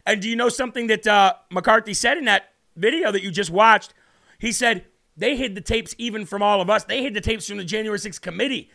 [0.04, 3.50] And do you know something that uh, McCarthy said in that video that you just
[3.50, 3.94] watched?
[4.38, 4.84] He said
[5.16, 6.84] they hid the tapes even from all of us.
[6.84, 8.70] They hid the tapes from the January 6 committee.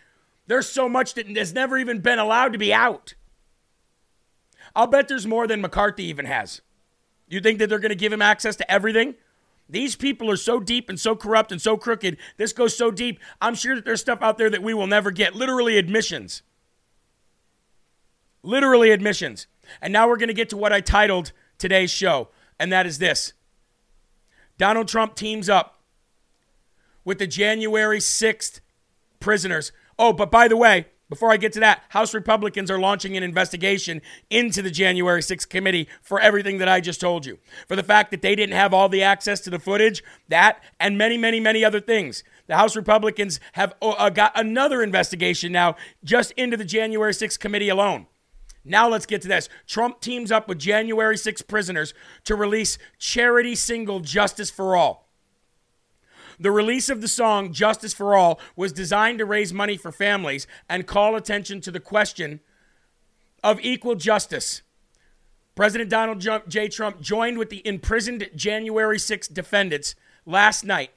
[0.48, 3.14] There's so much that has never even been allowed to be out.
[4.76, 6.62] I'll bet there's more than McCarthy even has.
[7.28, 9.16] You think that they're going to give him access to everything?
[9.70, 12.18] These people are so deep and so corrupt and so crooked.
[12.38, 13.20] This goes so deep.
[13.39, 15.36] I'm sure that there's stuff out there that we will never get.
[15.36, 16.42] Literally admissions.
[18.44, 19.48] Literally admissions.
[19.82, 22.30] And now we're going to get to what I titled today's show,
[22.60, 23.34] and that is this
[24.58, 25.81] Donald Trump teams up
[27.04, 28.60] with the January 6th
[29.20, 29.72] prisoners.
[29.97, 33.24] Oh, but by the way, before I get to that, House Republicans are launching an
[33.24, 37.38] investigation into the January 6th committee for everything that I just told you.
[37.68, 40.97] For the fact that they didn't have all the access to the footage, that, and
[40.97, 42.24] many, many, many other things.
[42.47, 47.68] The House Republicans have uh, got another investigation now just into the January 6th committee
[47.68, 48.08] alone.
[48.64, 49.49] Now let's get to this.
[49.68, 51.93] Trump teams up with January 6 prisoners
[52.24, 55.01] to release charity single Justice for All.
[56.42, 60.48] The release of the song Justice for All was designed to raise money for families
[60.68, 62.39] and call attention to the question
[63.44, 64.64] of equal justice.
[65.54, 66.68] President Donald J.
[66.68, 69.94] Trump joined with the imprisoned January 6 defendants
[70.26, 70.89] last night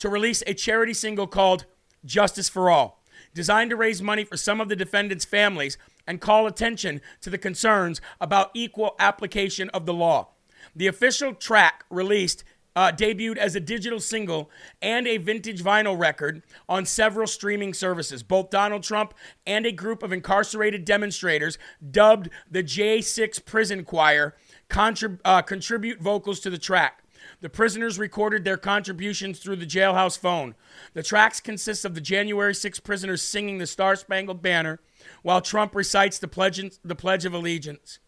[0.00, 1.64] to release a charity single called
[2.04, 6.46] Justice for All, designed to raise money for some of the defendants' families and call
[6.46, 10.28] attention to the concerns about equal application of the law.
[10.76, 12.44] The official track released
[12.76, 14.50] uh, debuted as a digital single
[14.80, 18.22] and a vintage vinyl record on several streaming services.
[18.22, 19.14] Both Donald Trump
[19.46, 21.58] and a group of incarcerated demonstrators,
[21.90, 24.36] dubbed the J6 Prison Choir,
[24.68, 27.02] contrib- uh, contribute vocals to the track.
[27.40, 30.54] The prisoners recorded their contributions through the jailhouse phone.
[30.94, 34.80] The tracks consist of the January 6 prisoners singing the Star Spangled Banner
[35.22, 37.98] while Trump recites the Pledge, the pledge of Allegiance.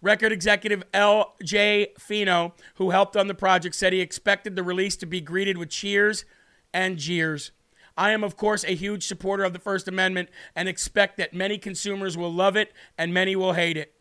[0.00, 1.94] Record executive L.J.
[1.98, 5.70] Fino, who helped on the project, said he expected the release to be greeted with
[5.70, 6.24] cheers
[6.72, 7.50] and jeers.
[7.96, 11.58] I am, of course, a huge supporter of the First Amendment and expect that many
[11.58, 13.92] consumers will love it and many will hate it.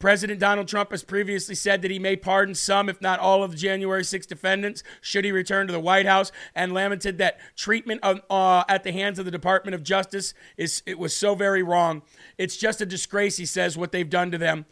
[0.00, 3.52] President Donald Trump has previously said that he may pardon some, if not all, of
[3.52, 8.00] the January 6 defendants should he return to the White House, and lamented that treatment
[8.04, 11.64] of, uh, at the hands of the Department of Justice is it was so very
[11.64, 12.02] wrong.
[12.38, 14.66] It's just a disgrace, he says, what they've done to them.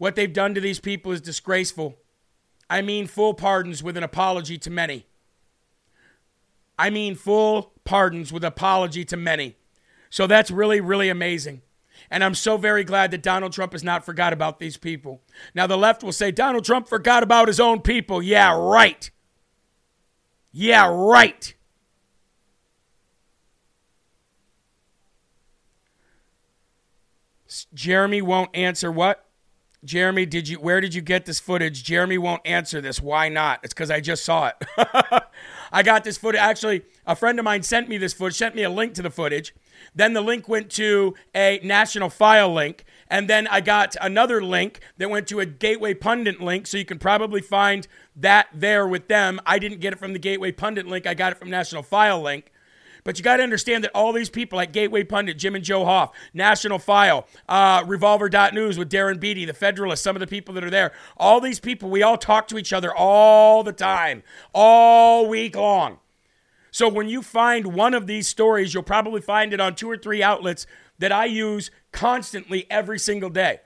[0.00, 1.98] What they've done to these people is disgraceful.
[2.70, 5.04] I mean full pardons with an apology to many.
[6.78, 9.58] I mean full pardons with apology to many.
[10.08, 11.60] So that's really, really amazing.
[12.10, 15.20] And I'm so very glad that Donald Trump has not forgot about these people.
[15.54, 18.22] Now, the left will say Donald Trump forgot about his own people.
[18.22, 19.10] Yeah, right.
[20.50, 21.54] Yeah, right.
[27.74, 29.26] Jeremy won't answer what?
[29.82, 31.82] Jeremy, did you where did you get this footage?
[31.82, 33.00] Jeremy won't answer this.
[33.00, 33.60] Why not?
[33.62, 34.66] It's because I just saw it.
[35.72, 36.40] I got this footage.
[36.40, 39.10] Actually, a friend of mine sent me this footage, sent me a link to the
[39.10, 39.54] footage.
[39.94, 42.84] Then the link went to a national file link.
[43.08, 46.66] And then I got another link that went to a Gateway Pundit link.
[46.66, 49.40] So you can probably find that there with them.
[49.46, 52.20] I didn't get it from the Gateway Pundit link, I got it from National File
[52.20, 52.52] link.
[53.04, 55.84] But you got to understand that all these people like Gateway Pundit, Jim and Joe
[55.84, 60.64] Hoft, National File, uh, Revolver.news with Darren Beattie, The Federalist, some of the people that
[60.64, 64.22] are there, all these people, we all talk to each other all the time,
[64.52, 65.98] all week long.
[66.70, 69.96] So when you find one of these stories, you'll probably find it on two or
[69.96, 70.66] three outlets
[70.98, 73.60] that I use constantly every single day.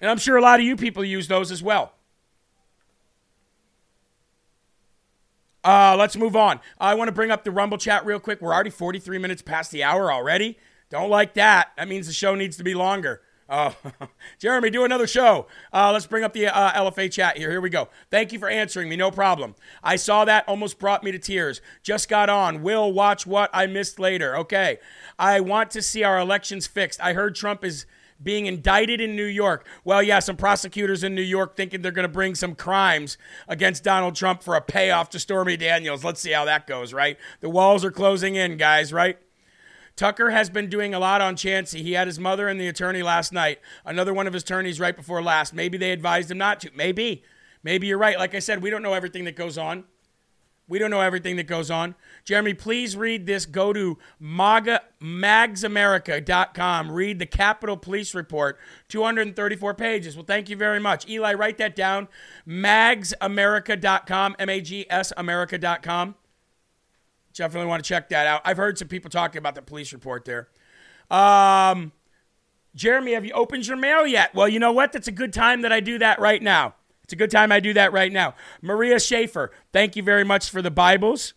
[0.00, 1.92] And I'm sure a lot of you people use those as well.
[5.64, 6.60] Uh, let's move on.
[6.80, 8.40] I want to bring up the Rumble chat real quick.
[8.40, 10.58] We're already 43 minutes past the hour already.
[10.90, 11.72] Don't like that.
[11.76, 13.22] That means the show needs to be longer.
[13.48, 13.76] Oh,
[14.38, 15.46] Jeremy, do another show.
[15.72, 17.50] Uh, let's bring up the uh, LFA chat here.
[17.50, 17.88] Here we go.
[18.10, 18.96] Thank you for answering me.
[18.96, 19.54] No problem.
[19.82, 21.60] I saw that, almost brought me to tears.
[21.82, 22.62] Just got on.
[22.62, 24.36] Will watch what I missed later.
[24.38, 24.78] Okay.
[25.18, 27.00] I want to see our elections fixed.
[27.00, 27.84] I heard Trump is
[28.22, 29.66] being indicted in New York.
[29.84, 33.18] Well, yeah, some prosecutors in New York thinking they're going to bring some crimes
[33.48, 36.04] against Donald Trump for a payoff to Stormy Daniels.
[36.04, 37.16] Let's see how that goes, right?
[37.40, 39.18] The walls are closing in, guys, right?
[39.94, 41.82] Tucker has been doing a lot on Chansley.
[41.82, 43.58] He had his mother and the attorney last night.
[43.84, 45.52] Another one of his attorneys right before last.
[45.52, 46.70] Maybe they advised him not to.
[46.74, 47.22] Maybe.
[47.62, 48.18] Maybe you're right.
[48.18, 49.84] Like I said, we don't know everything that goes on.
[50.68, 51.94] We don't know everything that goes on.
[52.24, 53.46] Jeremy, please read this.
[53.46, 56.90] Go to MAGA, magsamerica.com.
[56.90, 58.58] Read the Capitol Police Report,
[58.88, 60.16] 234 pages.
[60.16, 61.08] Well, thank you very much.
[61.08, 62.08] Eli, write that down.
[62.48, 66.14] Magsamerica.com, M A G S America.com.
[67.34, 68.42] Definitely want to check that out.
[68.44, 70.48] I've heard some people talking about the police report there.
[71.10, 71.92] Um,
[72.74, 74.34] Jeremy, have you opened your mail yet?
[74.34, 74.92] Well, you know what?
[74.92, 76.74] That's a good time that I do that right now.
[77.04, 78.34] It's a good time I do that right now.
[78.60, 81.34] Maria Schaefer, thank you very much for the Bibles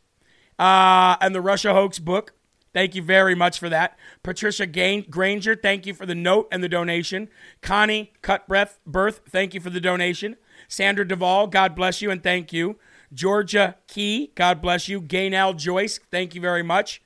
[0.59, 2.33] uh, and the Russia hoax book.
[2.73, 3.97] Thank you very much for that.
[4.21, 7.29] Patricia Gain- Granger, thank you for the note and the donation.
[7.61, 10.35] Connie Cutbreath Birth, thank you for the donation.
[10.67, 12.77] Sandra Duvall, God bless you and thank you.
[13.13, 15.01] Georgia Key, God bless you.
[15.01, 17.01] Gaynell Joyce, thank you very much.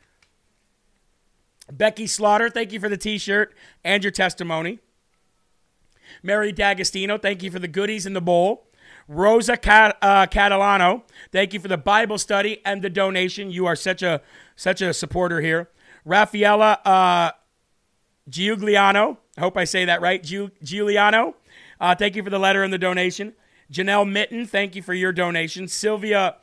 [1.71, 3.53] Becky Slaughter, thank you for the t shirt
[3.83, 4.79] and your testimony.
[6.23, 8.67] Mary D'Agostino, thank you for the goodies in the bowl.
[9.07, 13.49] Rosa Cat- uh, Catalano, thank you for the Bible study and the donation.
[13.49, 14.21] You are such a
[14.55, 15.69] such a supporter here.
[16.05, 17.31] Raffaella uh,
[18.29, 20.23] Giuliano, I hope I say that right.
[20.23, 21.35] Giuliano,
[21.81, 23.33] uh, thank you for the letter and the donation.
[23.71, 25.67] Janelle Mitten, thank you for your donation.
[25.67, 26.35] Sylvia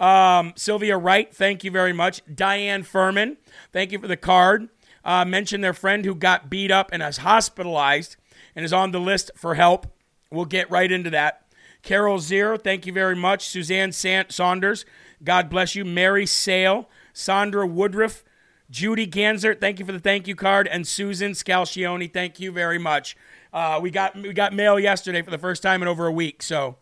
[0.00, 2.22] um, Sylvia Wright, thank you very much.
[2.32, 3.36] Diane Furman,
[3.72, 4.68] thank you for the card.
[5.04, 8.16] Uh, mention their friend who got beat up and is hospitalized
[8.54, 9.86] and is on the list for help.
[10.30, 11.44] We'll get right into that.
[11.82, 13.46] Carol Zier, thank you very much.
[13.46, 14.86] Suzanne Saunders,
[15.22, 15.84] God bless you.
[15.84, 18.24] Mary Sale, Sandra Woodruff,
[18.70, 22.78] Judy Ganser, thank you for the thank you card, and Susan Scalcione, thank you very
[22.78, 23.16] much.
[23.52, 26.42] Uh, we got we got mail yesterday for the first time in over a week.
[26.42, 26.76] So,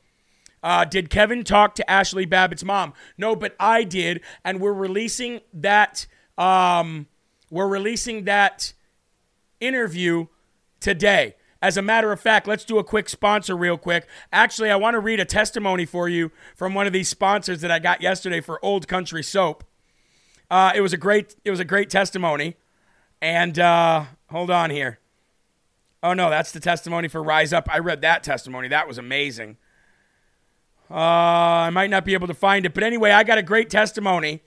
[0.62, 2.95] uh, did Kevin talk to Ashli Babbitt's mom?
[3.18, 6.07] No, but I did, and we're releasing that.
[6.39, 7.09] Um,
[7.51, 8.73] we're releasing that
[9.61, 10.27] interview
[10.81, 11.35] today.
[11.63, 14.09] As a matter of fact, let's do a quick sponsor real quick.
[14.33, 17.71] Actually, I want to read a testimony for you from one of these sponsors that
[17.71, 19.63] I got yesterday for Old Country Soap.
[20.51, 22.57] Uh, it was a great it was a great testimony,
[23.23, 24.99] and uh, hold on here.
[26.03, 27.69] Oh no, that's the testimony for Rise Up.
[27.73, 28.67] I read that testimony.
[28.67, 29.57] That was amazing.
[30.91, 33.71] Uh, I might not be able to find it, but anyway, I got a great
[33.71, 34.43] testimony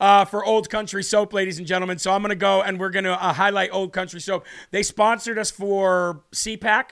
[0.00, 1.98] uh, for Old Country Soap, ladies and gentlemen.
[1.98, 4.46] So I'm going to go and we're going to uh, highlight Old Country Soap.
[4.70, 6.90] They sponsored us for CPAC.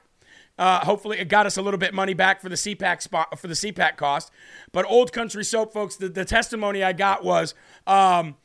[0.58, 3.46] Uh, hopefully, it got us a little bit money back for the CPAC spot for
[3.46, 4.30] the CPAC cost.
[4.72, 7.54] But Old Country Soap, folks, the, the testimony I got was
[7.86, 8.36] um,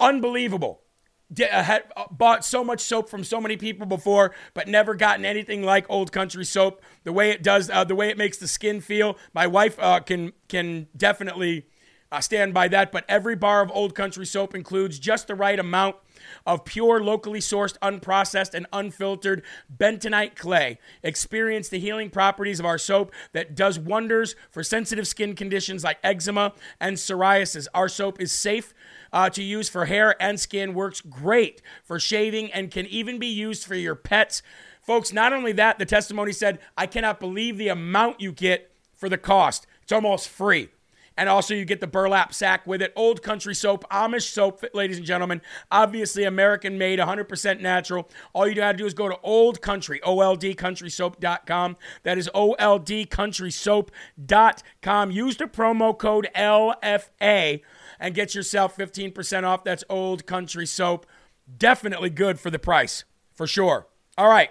[0.00, 0.80] unbelievable.
[1.38, 5.24] I had uh, bought so much soap from so many people before, but never gotten
[5.24, 6.80] anything like Old Country soap.
[7.04, 9.18] The way it does, uh, the way it makes the skin feel.
[9.34, 11.66] My wife uh, can can definitely
[12.10, 12.92] uh, stand by that.
[12.92, 15.96] But every bar of Old Country soap includes just the right amount
[16.44, 19.42] of pure, locally sourced, unprocessed, and unfiltered
[19.74, 20.78] bentonite clay.
[21.02, 25.98] Experience the healing properties of our soap that does wonders for sensitive skin conditions like
[26.02, 27.66] eczema and psoriasis.
[27.74, 28.74] Our soap is safe
[29.12, 33.28] uh, to use for hair and skin, works great for shaving, and can even be
[33.28, 34.42] used for your pets.
[34.82, 39.08] Folks, not only that, the testimony said, I cannot believe the amount you get for
[39.08, 39.66] the cost.
[39.82, 40.68] It's almost free.
[41.16, 42.92] And also, you get the burlap sack with it.
[42.94, 45.40] Old Country soap, Amish soap, ladies and gentlemen.
[45.70, 48.08] Obviously, American made, 100% natural.
[48.34, 51.76] All you got to do is go to Old Country, OLDCountrySoap.com.
[52.02, 55.10] That is OLDCountrySoap.com.
[55.10, 57.62] Use the promo code LFA
[57.98, 59.64] and get yourself 15% off.
[59.64, 61.06] That's Old Country Soap.
[61.56, 63.04] Definitely good for the price,
[63.34, 63.86] for sure.
[64.18, 64.50] All right.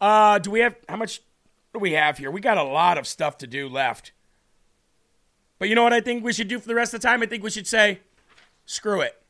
[0.00, 1.20] Uh, do we have, how much
[1.72, 2.30] do we have here?
[2.30, 4.12] We got a lot of stuff to do left.
[5.58, 7.22] But you know what I think we should do for the rest of the time?
[7.22, 8.00] I think we should say,
[8.64, 9.20] screw it.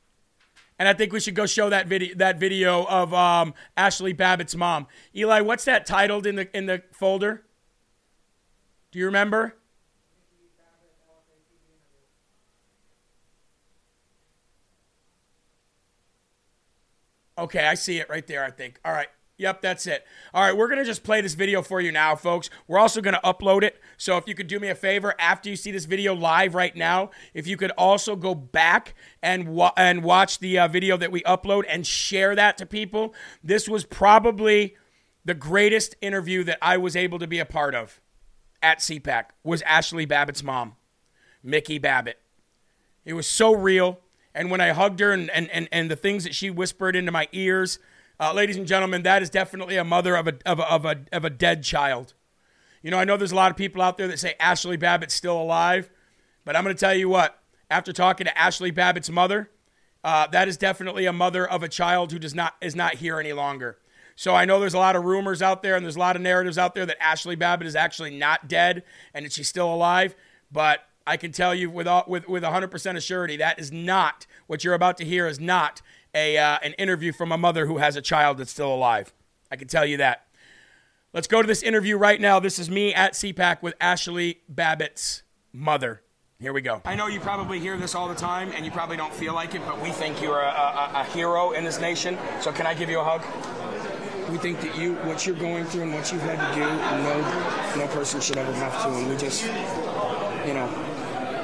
[0.78, 4.54] And I think we should go show that video that video of um, Ashli Babbitt's
[4.54, 4.86] mom.
[5.14, 7.42] Eli, what's that titled in the in the folder?
[8.92, 9.56] Do you remember?
[17.36, 18.80] Okay, I see it right there, I think.
[18.84, 19.08] All right.
[19.38, 20.04] Yep, that's it.
[20.34, 22.50] All right, we're going to just play this video for you now, folks.
[22.66, 23.80] We're also going to upload it.
[23.96, 26.74] So if you could do me a favor after you see this video live right
[26.74, 31.12] now, if you could also go back and wa- and watch the uh, video that
[31.12, 33.14] we upload and share that to people.
[33.42, 34.76] This was probably
[35.24, 38.00] the greatest interview that I was able to be a part of
[38.60, 40.74] at CPAC was Ashli Babbitt's mom,
[41.46, 42.18] Micki Babbitt.
[43.04, 44.00] It was so real.
[44.34, 47.12] And when I hugged her and, and, and, and the things that she whispered into
[47.12, 47.78] my ears,
[48.20, 51.04] uh, ladies and gentlemen, that is definitely a mother of a, of, a, of, a,
[51.12, 52.14] of a dead child.
[52.82, 55.14] You know, I know there's a lot of people out there that say Ashli Babbitt's
[55.14, 55.90] still alive,
[56.44, 57.40] but I'm going to tell you what,
[57.70, 59.50] after talking to Ashli Babbitt's mother,
[60.04, 63.18] uh, that is definitely a mother of a child who does not is not here
[63.18, 63.78] any longer.
[64.14, 66.22] So I know there's a lot of rumors out there and there's a lot of
[66.22, 68.82] narratives out there that Ashli Babbitt is actually not dead
[69.14, 70.16] and that she's still alive,
[70.50, 74.64] but I can tell you with all, with with 100% assurity that is not what
[74.64, 75.82] you're about to hear is not
[76.14, 79.12] a uh, an interview from a mother who has a child that's still alive.
[79.50, 80.26] I can tell you that.
[81.14, 82.38] Let's go to this interview right now.
[82.38, 86.02] This is me at CPAC with Ashli Babbitt's mother.
[86.38, 86.82] Here we go.
[86.84, 89.54] I know you probably hear this all the time, and you probably don't feel like
[89.54, 92.16] it, but we think you're a, a, a hero in this nation.
[92.40, 93.22] So can I give you a hug?
[94.30, 96.60] We think that you, what you're going through and what you've had to do,
[97.80, 99.44] no, no person should ever have to, and we just,
[100.46, 100.87] you know,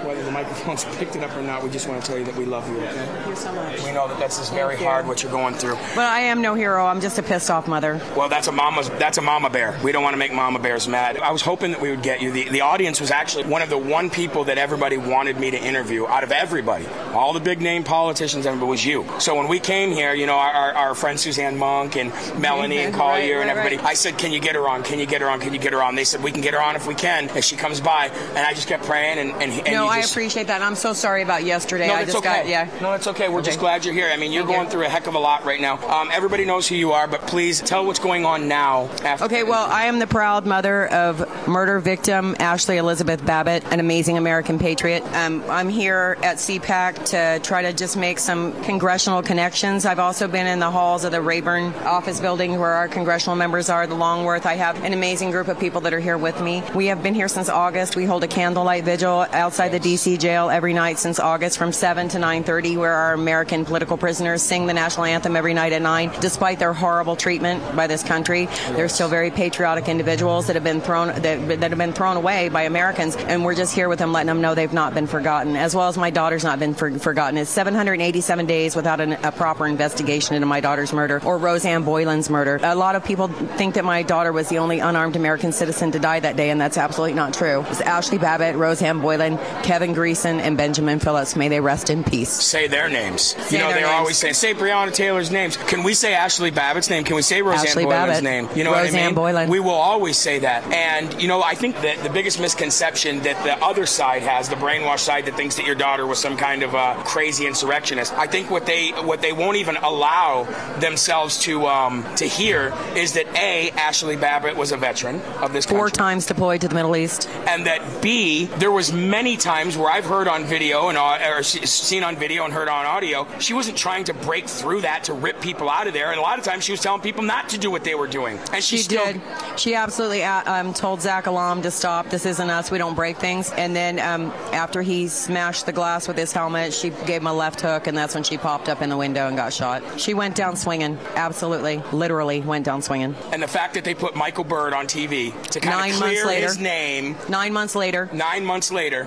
[0.04, 2.36] whether the microphones picked it up or not, we just want to tell you that
[2.36, 2.76] we love you.
[2.76, 2.92] Okay?
[2.92, 3.82] Thank you so much.
[3.82, 5.74] We know that that's just very hard what you're going through.
[5.94, 6.86] But I am no hero.
[6.86, 8.00] I'm just a pissed off mother.
[8.16, 8.88] Well, that's a mama's.
[8.90, 9.78] That's a mama bear.
[9.82, 11.18] We don't want to make mama bears mad.
[11.18, 12.30] I was hoping that we would get you.
[12.30, 15.58] The, the audience was actually one of the one people that everybody wanted me to
[15.58, 16.86] interview out of everybody.
[17.12, 19.06] All the big name politicians, everybody was you.
[19.18, 22.78] So when we came here, you know, our, our, our friend Suzanne Monk and Melanie
[22.78, 23.86] and Collier Right, and everybody, right.
[23.86, 24.82] I said, "Can you get her on?
[24.82, 25.40] Can you get her on?
[25.40, 27.28] Can you get her on?" They said, "We can get her on if we can
[27.30, 30.12] if she comes by." And I just kept praying and and, and no, I just,
[30.12, 30.62] appreciate that.
[30.62, 31.88] I'm so sorry about yesterday.
[31.88, 32.42] no, I just okay.
[32.42, 32.68] got yeah.
[32.80, 33.28] No, that's okay.
[33.28, 34.10] We're just glad you're here.
[34.12, 34.70] I mean, you're Thank going you.
[34.70, 35.78] through a heck of a lot right now.
[35.88, 38.88] Um, everybody knows who you are, but please tell what's going on now.
[39.02, 43.80] After Okay, well, I am the proud mother of murder victim Ashli Elizabeth Babbitt, an
[43.80, 45.02] amazing American patriot.
[45.14, 49.86] Um, I'm here at CPAC to try to just make some congressional connections.
[49.86, 53.68] I've also been in the halls of the Rayburn office building where our congressional members
[53.68, 54.46] are, the Longworth.
[54.46, 56.62] I have an amazing group of people that are here with me.
[56.74, 57.96] We have been here since August.
[57.96, 60.16] We hold a candlelight vigil outside the D.C.
[60.16, 64.66] jail every night since August from 7 to 9.30 where our American political prisoners sing
[64.66, 66.10] the national anthem every night at 9.
[66.22, 70.80] Despite their horrible treatment by this country, they're still very patriotic individuals that have been
[70.80, 74.10] thrown that, that have been thrown away by Americans, and we're just here with them,
[74.10, 76.90] letting them know they've not been forgotten, as well as my daughter's not been for,
[76.98, 77.36] forgotten.
[77.36, 82.30] It's 787 days without an, a proper investigation into my daughter's murder or Rosanne Boyland's
[82.30, 82.58] murder.
[82.62, 85.98] A lot of people think that my daughter was the only unarmed American citizen to
[85.98, 87.60] die that day, and that's absolutely not true.
[87.60, 91.36] It was Ashli Babbitt, Rosanne Boyland, Kevin Greeson, and Benjamin Phillips.
[91.36, 92.30] May they rest in peace.
[92.30, 93.22] Say their names.
[93.22, 93.90] Say you know, they're names.
[93.90, 95.56] always saying, say Breonna Taylor's names.
[95.56, 97.04] Can we say Ashli Babbitt's name?
[97.04, 98.24] Can we say Rosanne Ashli Boyland's Babbitt.
[98.24, 98.48] name?
[98.54, 99.14] You know what I mean?
[99.14, 99.50] Boyland.
[99.50, 100.64] We will always say that.
[100.72, 104.56] And, you know, I think that the biggest misconception that the other side has, the
[104.56, 108.26] brainwashed side that thinks that your daughter was some kind of a crazy insurrectionist, I
[108.26, 110.44] think what they what they won't even allow
[110.80, 115.64] themselves to um, to hear is that A, Ashli Babbitt was a veteran of this
[115.64, 117.28] country Four times deployed to the Middle East.
[117.46, 121.42] and that B, there was many times where where I've heard on video and or
[121.42, 125.12] seen on video and heard on audio, she wasn't trying to break through that to
[125.12, 126.10] rip people out of there.
[126.10, 128.06] And a lot of times she was telling people not to do what they were
[128.06, 128.38] doing.
[128.52, 129.20] And she, She still did.
[129.56, 132.08] She absolutely uh, um, told Zach Alam to stop.
[132.08, 132.70] This isn't us.
[132.70, 133.50] We don't break things.
[133.52, 137.34] And then um, after he smashed the glass with his helmet, she gave him a
[137.34, 139.82] left hook, and that's when she popped up in the window and got shot.
[140.00, 140.98] She went down swinging.
[141.14, 143.14] Absolutely, literally went down swinging.
[143.32, 146.22] And the fact that they put Michael Byrd on TV to kind Nine of months
[146.22, 146.46] clear later.
[146.46, 147.16] his name.
[147.28, 148.08] Nine months later.
[148.14, 149.04] Nine months later,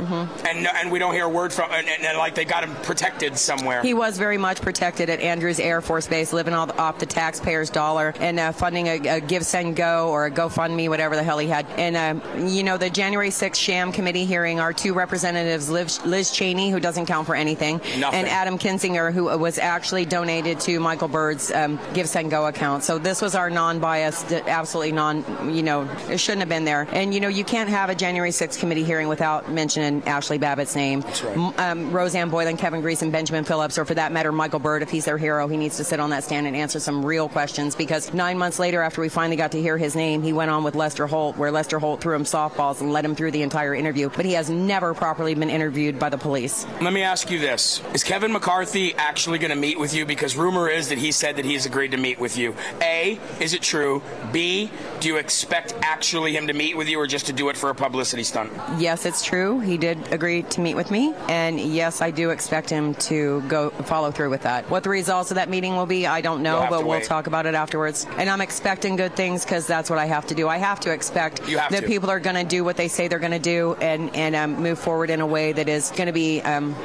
[0.48, 2.76] and and we don't hear a word from, and, and, and like they got him
[2.84, 3.82] protected somewhere.
[3.82, 7.70] He was very much protected at Andrews Air Force Base, living all off the taxpayers'
[7.70, 11.38] dollar and uh, funding a, a Give, Send, Go or a GoFundMe, whatever the hell
[11.38, 11.66] he had.
[11.78, 16.32] And, uh, you know, the January 6th sham committee hearing, our two representatives, Liz, Liz
[16.32, 18.20] Cheney, who doesn't count for anything, Nothing.
[18.20, 22.84] and Adam Kinzinger, who was actually donated to Michael Byrd's um, Give, Send, Go account.
[22.84, 25.24] So this was our non-biased, absolutely non,
[25.54, 26.88] you know, it shouldn't have been there.
[26.92, 30.76] And, you know, you can't have a January 6th committee hearing without mentioning Ashli Babbitt's
[30.76, 31.02] name.
[31.02, 31.38] That's right.
[31.38, 34.82] M- um, Rosanne Boyland, Kevin Grease, and Benjamin Phillips, or for that matter, Michael Byrd,
[34.84, 37.30] if he's their hero, he needs to sit on that stand and answer some real
[37.30, 40.52] questions because nine months later, after we finally got to hear his name, he went
[40.52, 43.42] on with Lester Holt, where Lester Holt threw him softballs and led him through the
[43.42, 44.10] entire interview.
[44.16, 46.66] But he has never properly been interviewed by the police.
[46.82, 50.06] Let me ask you this: Is Kevin McCarthy actually going to meet with you?
[50.06, 52.56] Because rumor is that he said that he's agreed to meet with you.
[52.82, 54.02] A, is it true?
[54.32, 54.70] B,
[55.00, 57.70] do you expect actually him to meet with you, or just to do it for
[57.70, 58.52] a publicity stunt?
[58.78, 59.60] Yes, it's true.
[59.60, 63.70] He did agree to meet with me, and yes, I do expect him to go
[63.70, 64.70] follow through with that.
[64.70, 67.06] What the results of that meeting will be, I don't know, but we'll wait.
[67.06, 68.06] talk about it afterwards.
[68.18, 70.48] And I'm expecting good things because that's what I have to do.
[70.48, 71.88] I have to expect have that to.
[71.88, 74.62] people are going to do what they say they're going to do and and um,
[74.62, 76.76] move forward in a way that is going to be um,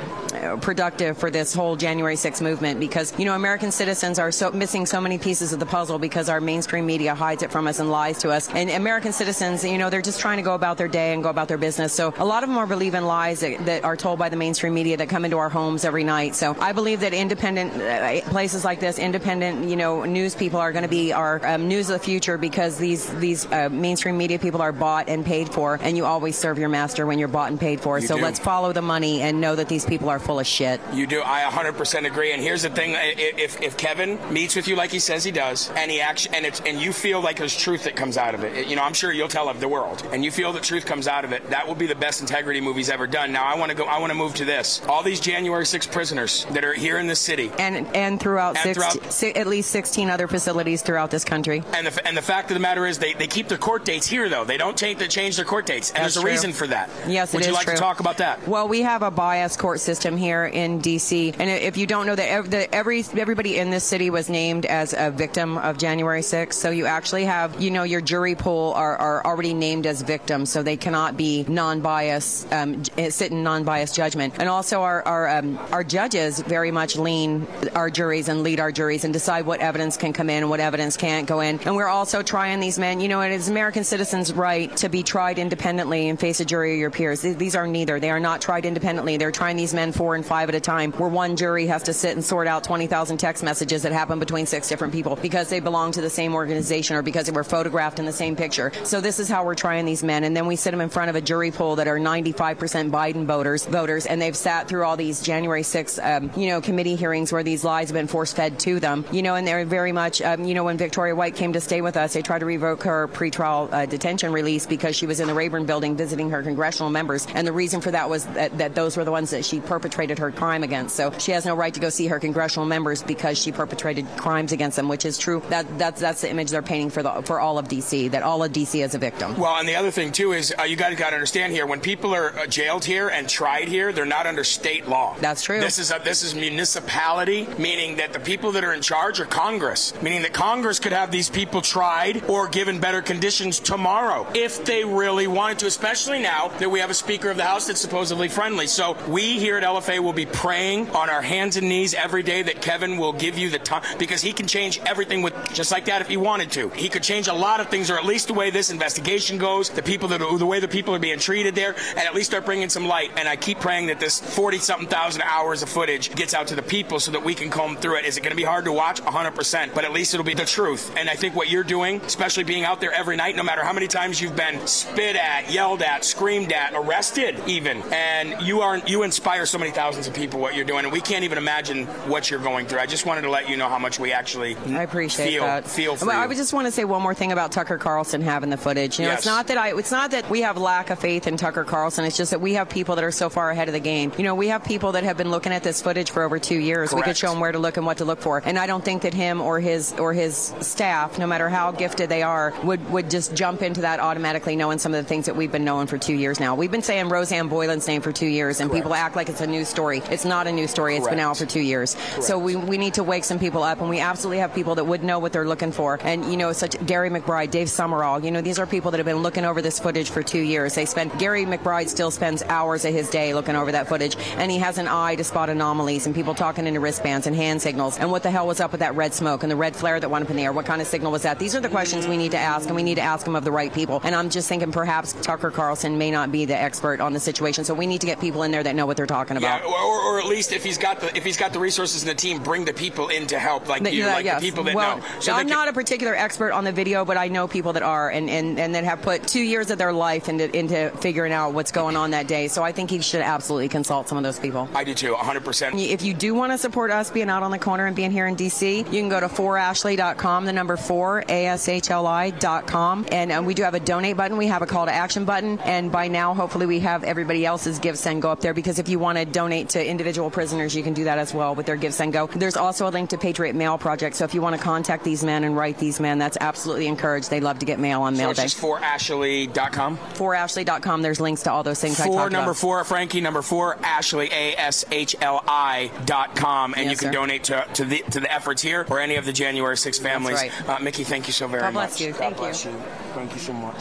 [0.61, 2.81] productive for this whole January 6th movement.
[2.81, 6.29] Because you know, American citizens are so missing so many pieces of the puzzle because
[6.29, 8.49] our mainstream media hides it from us and lies to us.
[8.51, 11.31] And American citizens, you know, they're just trying to go about their day and go
[11.31, 11.93] about their business.
[11.93, 14.75] So a lot of them are believing lies that, that are told by the mainstream
[14.75, 16.35] media that come into our homes every night.
[16.35, 20.73] So I believe that independent uh, places like this, independent, you know, news people are
[20.73, 24.39] going to be our um, news of the future because these these uh, mainstream media
[24.39, 27.51] people are bought and paid for, and you always serve your master when you're bought
[27.51, 27.99] and paid for.
[27.99, 28.23] You so do.
[28.23, 30.81] let's follow the money and know that these people are full of shit.
[30.93, 31.23] You do.
[31.25, 32.33] I 100% agree.
[32.33, 35.71] And here's the thing: if if Kevin meets with you like he says he does,
[35.71, 38.67] and he and it's and you feel like there's truth that comes out of it,
[38.67, 41.09] you know, I'm sure you'll tell of the world, and you feel that truth comes
[41.09, 41.49] out of it.
[41.51, 43.31] That will be the best integrity move he's ever done.
[43.33, 43.85] Now I want to go.
[43.85, 44.81] I want to move to this.
[44.89, 47.51] All these January 6 prisoners that are here in this city.
[47.59, 51.63] And and throughout, And throughout- si- at least 16 other facilities throughout this country.
[51.75, 54.07] And the, and the fact of the matter is, they, they keep their court dates
[54.07, 54.45] here, though.
[54.45, 55.91] They don't change, they change their court dates.
[55.91, 56.31] And That's there's a true.
[56.31, 56.91] reason for that.
[57.07, 57.75] Yes, it Would you like true.
[57.75, 58.47] to talk about that?
[58.49, 61.35] Well, we have a biased court system here in D.C.
[61.39, 65.11] And if you don't know that, every everybody in this city was named as a
[65.11, 69.25] victim of January 6th, so you actually have, you know, your jury pool are, are
[69.27, 74.35] already named as victims, so they cannot be non-biased, um, sit in non-biased judgment.
[74.39, 78.73] And also, our our, um, our judges very much lean our juries and lead our
[78.73, 81.61] juries and decide what evidence can come in and what evidence can't go in.
[81.61, 83.01] And we're also trying these men.
[83.01, 86.75] You know, it is American citizens' right to be tried independently and face a jury
[86.75, 87.23] of your peers.
[87.23, 87.99] These are neither.
[88.01, 89.17] They are not tried independently.
[89.17, 91.93] They're trying these men four and five at a time, where one jury has to
[91.93, 95.61] sit and sort out 20,000 text messages that happen between six different people because they
[95.61, 98.73] belong to the same organization or because they were photographed in the same picture.
[98.85, 101.11] So this is how we're trying these men, and then we sit them in front
[101.11, 104.97] of a jury pool that are 95% Biden voters, voters, and they've sat through all
[104.97, 108.61] these January 6th, um, you know, committee hearings where these lies have been force fed
[108.61, 111.55] to them, you know, and they're very much, um, you know, when Victoria White came
[111.55, 115.07] to stay with us, they tried to revoke her pretrial uh, detention release because she
[115.07, 118.27] was in the Rayburn building visiting her congressional members, and the reason for that was
[118.27, 120.95] that, that those were the ones that she perpetrated her crime against.
[120.95, 124.53] So she has no right to go see her congressional members because she perpetrated crimes
[124.53, 125.43] against them, which is true.
[125.49, 128.11] That that's that's the image they're painting for the for all of DC.
[128.11, 129.39] That all of DC is a victim.
[129.39, 132.15] Well, and the other thing too is uh, you got to understand here when people
[132.15, 135.17] are uh, jailed here and tried here, they're not under state law.
[135.21, 135.61] That's true.
[135.61, 139.27] This is a, this is municipality, meaning that the people that are in charge are
[139.27, 144.65] Congress, meaning that Congress could have these people tried or given better conditions tomorrow if
[144.65, 145.67] they really wanted to.
[145.67, 148.67] Especially now that we have a Speaker of the House that's supposedly friendly.
[148.67, 152.43] So we here at LFA will be praying on our hands and knees every day
[152.43, 155.87] that Kevin will give you the time because he can change everything with just like
[155.87, 156.69] that if he wanted to.
[156.71, 159.71] He could change a lot of things, or at least the way this investigation goes,
[159.71, 162.45] the people that the way the people are being treated there, and at least start
[162.45, 163.11] bringing some light.
[163.17, 166.55] And I keep praying that this forty something thousand hours of footage gets out to
[166.57, 168.05] the people so that we can comb through it.
[168.05, 169.01] Is it going to be hard to watch?
[169.03, 170.95] 100%, but at least it'll be the truth.
[170.97, 173.73] And I think what you're doing, especially being out there every night, no matter how
[173.73, 178.79] many times you've been spit at, yelled at, screamed at, arrested, even, and you are
[178.79, 181.87] you inspire so many thousands of people what you're doing, and we can't even imagine
[182.09, 182.79] what you're going through.
[182.79, 185.67] I just wanted to let you know how much we actually I appreciate feel, that.
[185.67, 186.29] feel for Well, I you.
[186.29, 188.99] would just want to say one more thing about Tucker Carlson having the footage.
[188.99, 189.21] You know, Yes.
[189.21, 192.05] it's not that I, it's not that we have lack of faith in Tucker Carlson.
[192.05, 194.13] It's just that we have people that are so far ahead of the game.
[194.17, 196.59] You know, we have people that have been looking at this footage for over two
[196.59, 196.93] years.
[196.93, 198.43] We could show them where to look and what to look for.
[198.45, 202.09] And I don't think that him or his or his staff, no matter how gifted
[202.09, 205.37] they are, would would just jump into that automatically, knowing some of the things that
[205.37, 206.55] we've been knowing for two years now.
[206.55, 209.47] We've been saying Rosanne Boyland's name for two years, and people act like it's a
[209.47, 210.03] new story.
[210.11, 210.97] It's not a new story.
[210.97, 211.97] It's been out for two years.
[212.21, 214.85] So we, we need to wake some people up, and we absolutely have people that
[214.85, 215.99] would know what they're looking for.
[216.03, 218.25] And you know, such Gary McBride, Dave Summerall.
[218.25, 220.75] You know, these are people that have been looking over this footage for two years.
[220.75, 224.51] They spend Gary McBride still spends hours of his day looking over that footage, and
[224.51, 227.99] he has an eye to spot anomalies and people talking into wristbands and hand signals.
[227.99, 230.09] And what the hell was up with that red smoke and the red flare that
[230.09, 230.53] went up in the air?
[230.53, 231.39] What kind of signal was that?
[231.39, 233.45] These are the questions we need to ask, and we need to ask them of
[233.45, 234.01] the right people.
[234.05, 237.65] And I'm just thinking perhaps Tucker Carlson may not be the expert on the situation,
[237.65, 239.63] so we need to get people in there that know what they're talking about.
[239.63, 242.09] Yeah, or, or, at least if he's got the if he's got the resources in
[242.09, 244.41] the team, bring the people in to help, like That- you, yeah, like yes.
[244.41, 245.05] the people that well, know.
[245.33, 248.11] I'm they not a particular expert on the video, but I know people that are
[248.11, 251.55] and, and, and that have put two years of their life into, into figuring out
[251.55, 252.32] what's going on that day.
[252.49, 254.69] So I think he should absolutely consult some of those people.
[254.75, 255.79] I do too, 100%.
[255.91, 258.27] If you do want to support us being out on the corner and being here
[258.27, 263.07] in DC, you can go to 4ashli.com, the number 4, A-S-H-L-I.com.
[263.13, 264.37] And um, we do have a donate button.
[264.37, 265.59] We have a call to action button.
[265.61, 268.89] And by now, hopefully, we have everybody else's Give Send Go up there because if
[268.89, 271.77] you want to donate to individual prisoners, you can do that as well with their
[271.77, 272.27] Give Send Go.
[272.27, 274.17] There's also a link to Patriot Mail Project.
[274.17, 277.31] So if you want to contact these men and write these men, that's absolutely encouraged.
[277.31, 278.45] They love to get mail on So mail it's day.
[278.45, 279.99] just for Ashli.com.
[280.15, 281.03] 4ashli.com.
[281.03, 284.55] There's links to all those things I Four number four, Frankie number four, Ashli A
[284.57, 287.13] S H L I dot com, and Yes, you can sir.
[287.13, 290.37] donate to, to the to the efforts here or any of the January 6 families.
[290.37, 290.69] right.
[290.69, 291.89] Uh, Micki, thank you so very God much.
[291.91, 292.11] bless you.
[292.13, 292.41] God Thank you.
[292.41, 292.73] bless you.
[293.15, 293.77] Thank you so much,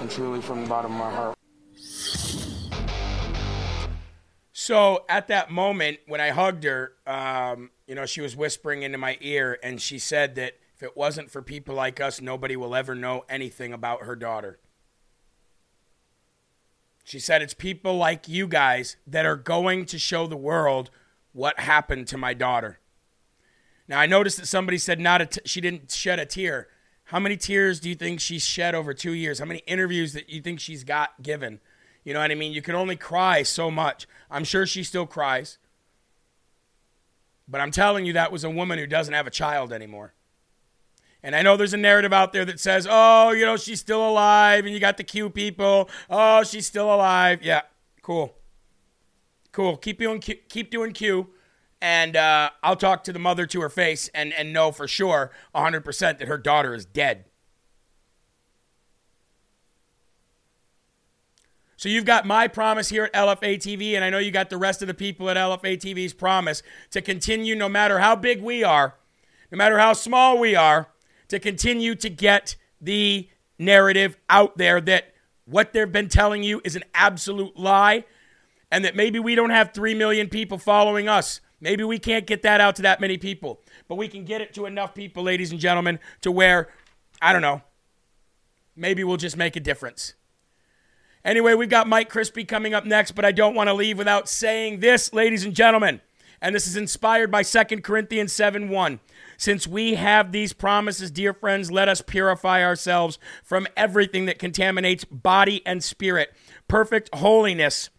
[0.00, 1.36] and truly from the bottom of my heart.
[4.52, 8.98] So at that moment when I hugged her, um, you know, she was whispering into
[8.98, 12.74] my ear, and she said that if it wasn't for people like us, nobody will
[12.74, 14.58] ever know anything about her daughter.
[17.06, 20.90] She said it's people like you guys that are going to show the world
[21.32, 22.80] what happened to my daughter.
[23.86, 26.66] Now I noticed that somebody said not a t- she didn't shed a tear.
[27.04, 29.38] How many tears do you think she's shed over 2 years?
[29.38, 31.60] How many interviews that you think she's got given?
[32.02, 32.50] You know what I mean?
[32.50, 34.08] You can only cry so much.
[34.28, 35.58] I'm sure she still cries.
[37.46, 40.12] But I'm telling you that was a woman who doesn't have a child anymore.
[41.22, 44.08] And I know there's a narrative out there that says, oh, you know, she's still
[44.08, 45.88] alive, and you got the Q people.
[46.08, 47.42] Oh, she's still alive.
[47.42, 47.62] Yeah,
[48.02, 48.34] cool.
[49.52, 49.76] Cool.
[49.76, 51.28] Keep doing Q, keep doing Q,
[51.80, 55.32] and uh, I'll talk to the mother to her face and, and know for sure
[55.54, 57.24] 100% that her daughter is dead.
[61.78, 64.56] So you've got my promise here at LFA TV, and I know you got the
[64.56, 68.64] rest of the people at LFA TV's promise to continue, no matter how big we
[68.64, 68.94] are,
[69.52, 70.88] no matter how small we are,
[71.28, 75.14] to continue to get the narrative out there that
[75.44, 78.04] what they've been telling you is an absolute lie,
[78.70, 81.40] and that maybe we don't have 3 million people following us.
[81.60, 84.52] Maybe we can't get that out to that many people, but we can get it
[84.54, 86.68] to enough people, ladies and gentlemen, to where,
[87.22, 87.62] I don't know,
[88.74, 90.14] maybe we'll just make a difference.
[91.24, 94.28] Anyway, we've got Mike Crispi coming up next, but I don't want to leave without
[94.28, 96.00] saying this, ladies and gentlemen.
[96.40, 99.00] And this is inspired by 2 Corinthians 7 1.
[99.36, 105.04] Since we have these promises, dear friends, let us purify ourselves from everything that contaminates
[105.04, 106.34] body and spirit.
[106.68, 107.90] Perfect holiness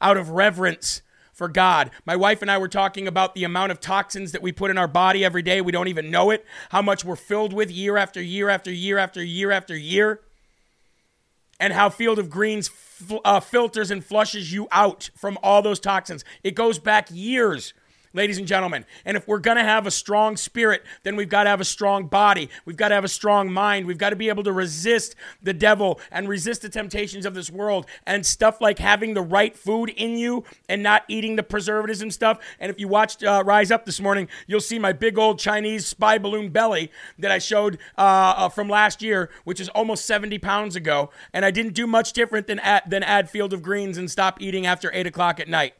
[0.00, 1.90] out of reverence for God.
[2.04, 4.78] My wife and I were talking about the amount of toxins that we put in
[4.78, 5.60] our body every day.
[5.60, 8.98] We don't even know it, how much we're filled with year after year after year
[8.98, 10.20] after year after year
[11.60, 12.70] and how Field of Greens
[13.24, 16.24] uh, filters and flushes you out from all those toxins.
[16.42, 17.74] It goes back years.
[18.14, 21.50] Ladies and gentlemen, and if we're gonna have a strong spirit, then we've got to
[21.50, 22.48] have a strong body.
[22.64, 23.86] We've got to have a strong mind.
[23.86, 27.50] We've got to be able to resist the devil and resist the temptations of this
[27.50, 32.00] world and stuff like having the right food in you and not eating the preservatives
[32.00, 32.38] and stuff.
[32.58, 35.86] And if you watched uh, Rise Up this morning, you'll see my big old Chinese
[35.86, 40.38] spy balloon belly that I showed uh, uh, from last year, which is almost 70
[40.38, 41.10] pounds ago.
[41.32, 44.66] And I didn't do much different than than add Field of Greens and stop eating
[44.66, 45.74] after 8 o'clock at night.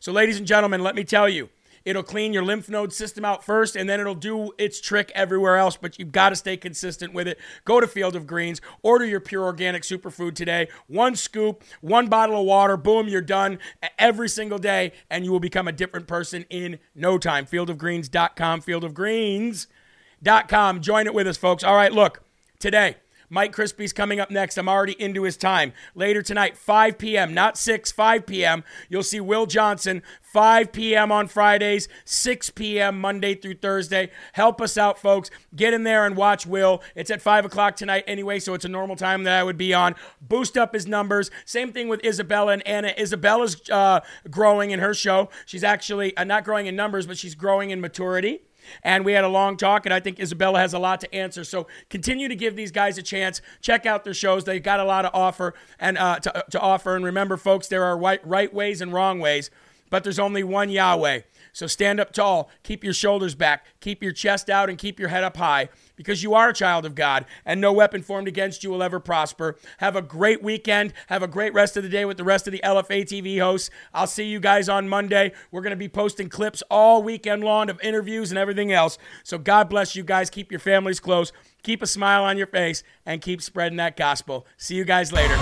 [0.00, 1.48] So, ladies and gentlemen, let me tell you,
[1.88, 5.56] it'll clean your lymph node system out first, and then it'll do its trick everywhere
[5.56, 5.78] else.
[5.78, 7.38] But you've got to stay consistent with it.
[7.64, 10.68] Go to Field of Greens, order your pure organic superfood today.
[10.86, 13.58] One scoop, one bottle of water, boom, you're done
[13.98, 17.46] every single day, and you will become a different person in no time.
[17.46, 20.80] Fieldofgreens.com, fieldofgreens.com.
[20.82, 21.64] Join it with us, folks.
[21.64, 22.22] All right, look,
[22.58, 22.96] today,
[23.30, 24.56] Mike Crispi's coming up next.
[24.56, 25.72] I'm already into his time.
[25.94, 31.12] Later tonight, 5 p.m., not 6, 5 p.m., you'll see Will Johnson, 5 p.m.
[31.12, 33.00] on Fridays, 6 p.m.
[33.00, 34.10] Monday through Thursday.
[34.32, 35.30] Help us out, folks.
[35.54, 36.82] Get in there and watch Will.
[36.94, 39.74] It's at 5 o'clock tonight anyway, so it's a normal time that I would be
[39.74, 39.94] on.
[40.20, 41.30] Boost up his numbers.
[41.44, 42.94] Same thing with Isabella and Anna.
[42.98, 44.00] Isabella's uh,
[44.30, 45.28] growing in her show.
[45.46, 48.42] She's actually uh, not growing in numbers, but she's growing in maturity
[48.82, 51.44] and we had a long talk and i think isabella has a lot to answer.
[51.44, 53.40] So continue to give these guys a chance.
[53.60, 54.44] Check out their shows.
[54.44, 56.96] They've got a lot to offer and uh, to, to offer.
[56.96, 59.50] And remember folks there are right, right ways and wrong ways
[59.90, 61.20] but there's only one yahweh
[61.58, 65.08] so stand up tall keep your shoulders back keep your chest out and keep your
[65.08, 68.62] head up high because you are a child of God and no weapon formed against
[68.64, 69.58] you will ever prosper.
[69.78, 70.94] Have a great weekend.
[71.08, 73.68] Have a great rest of the day with the rest of the LFA TV hosts.
[73.92, 75.32] I'll see you guys on Monday.
[75.50, 78.96] We're going to be posting clips all weekend long of interviews and everything else.
[79.24, 80.30] So God bless you guys.
[80.30, 81.32] Keep your families close.
[81.64, 84.46] Keep a smile on your face and keep spreading that gospel.
[84.56, 85.36] See you guys later.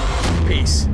[0.49, 0.89] Peace.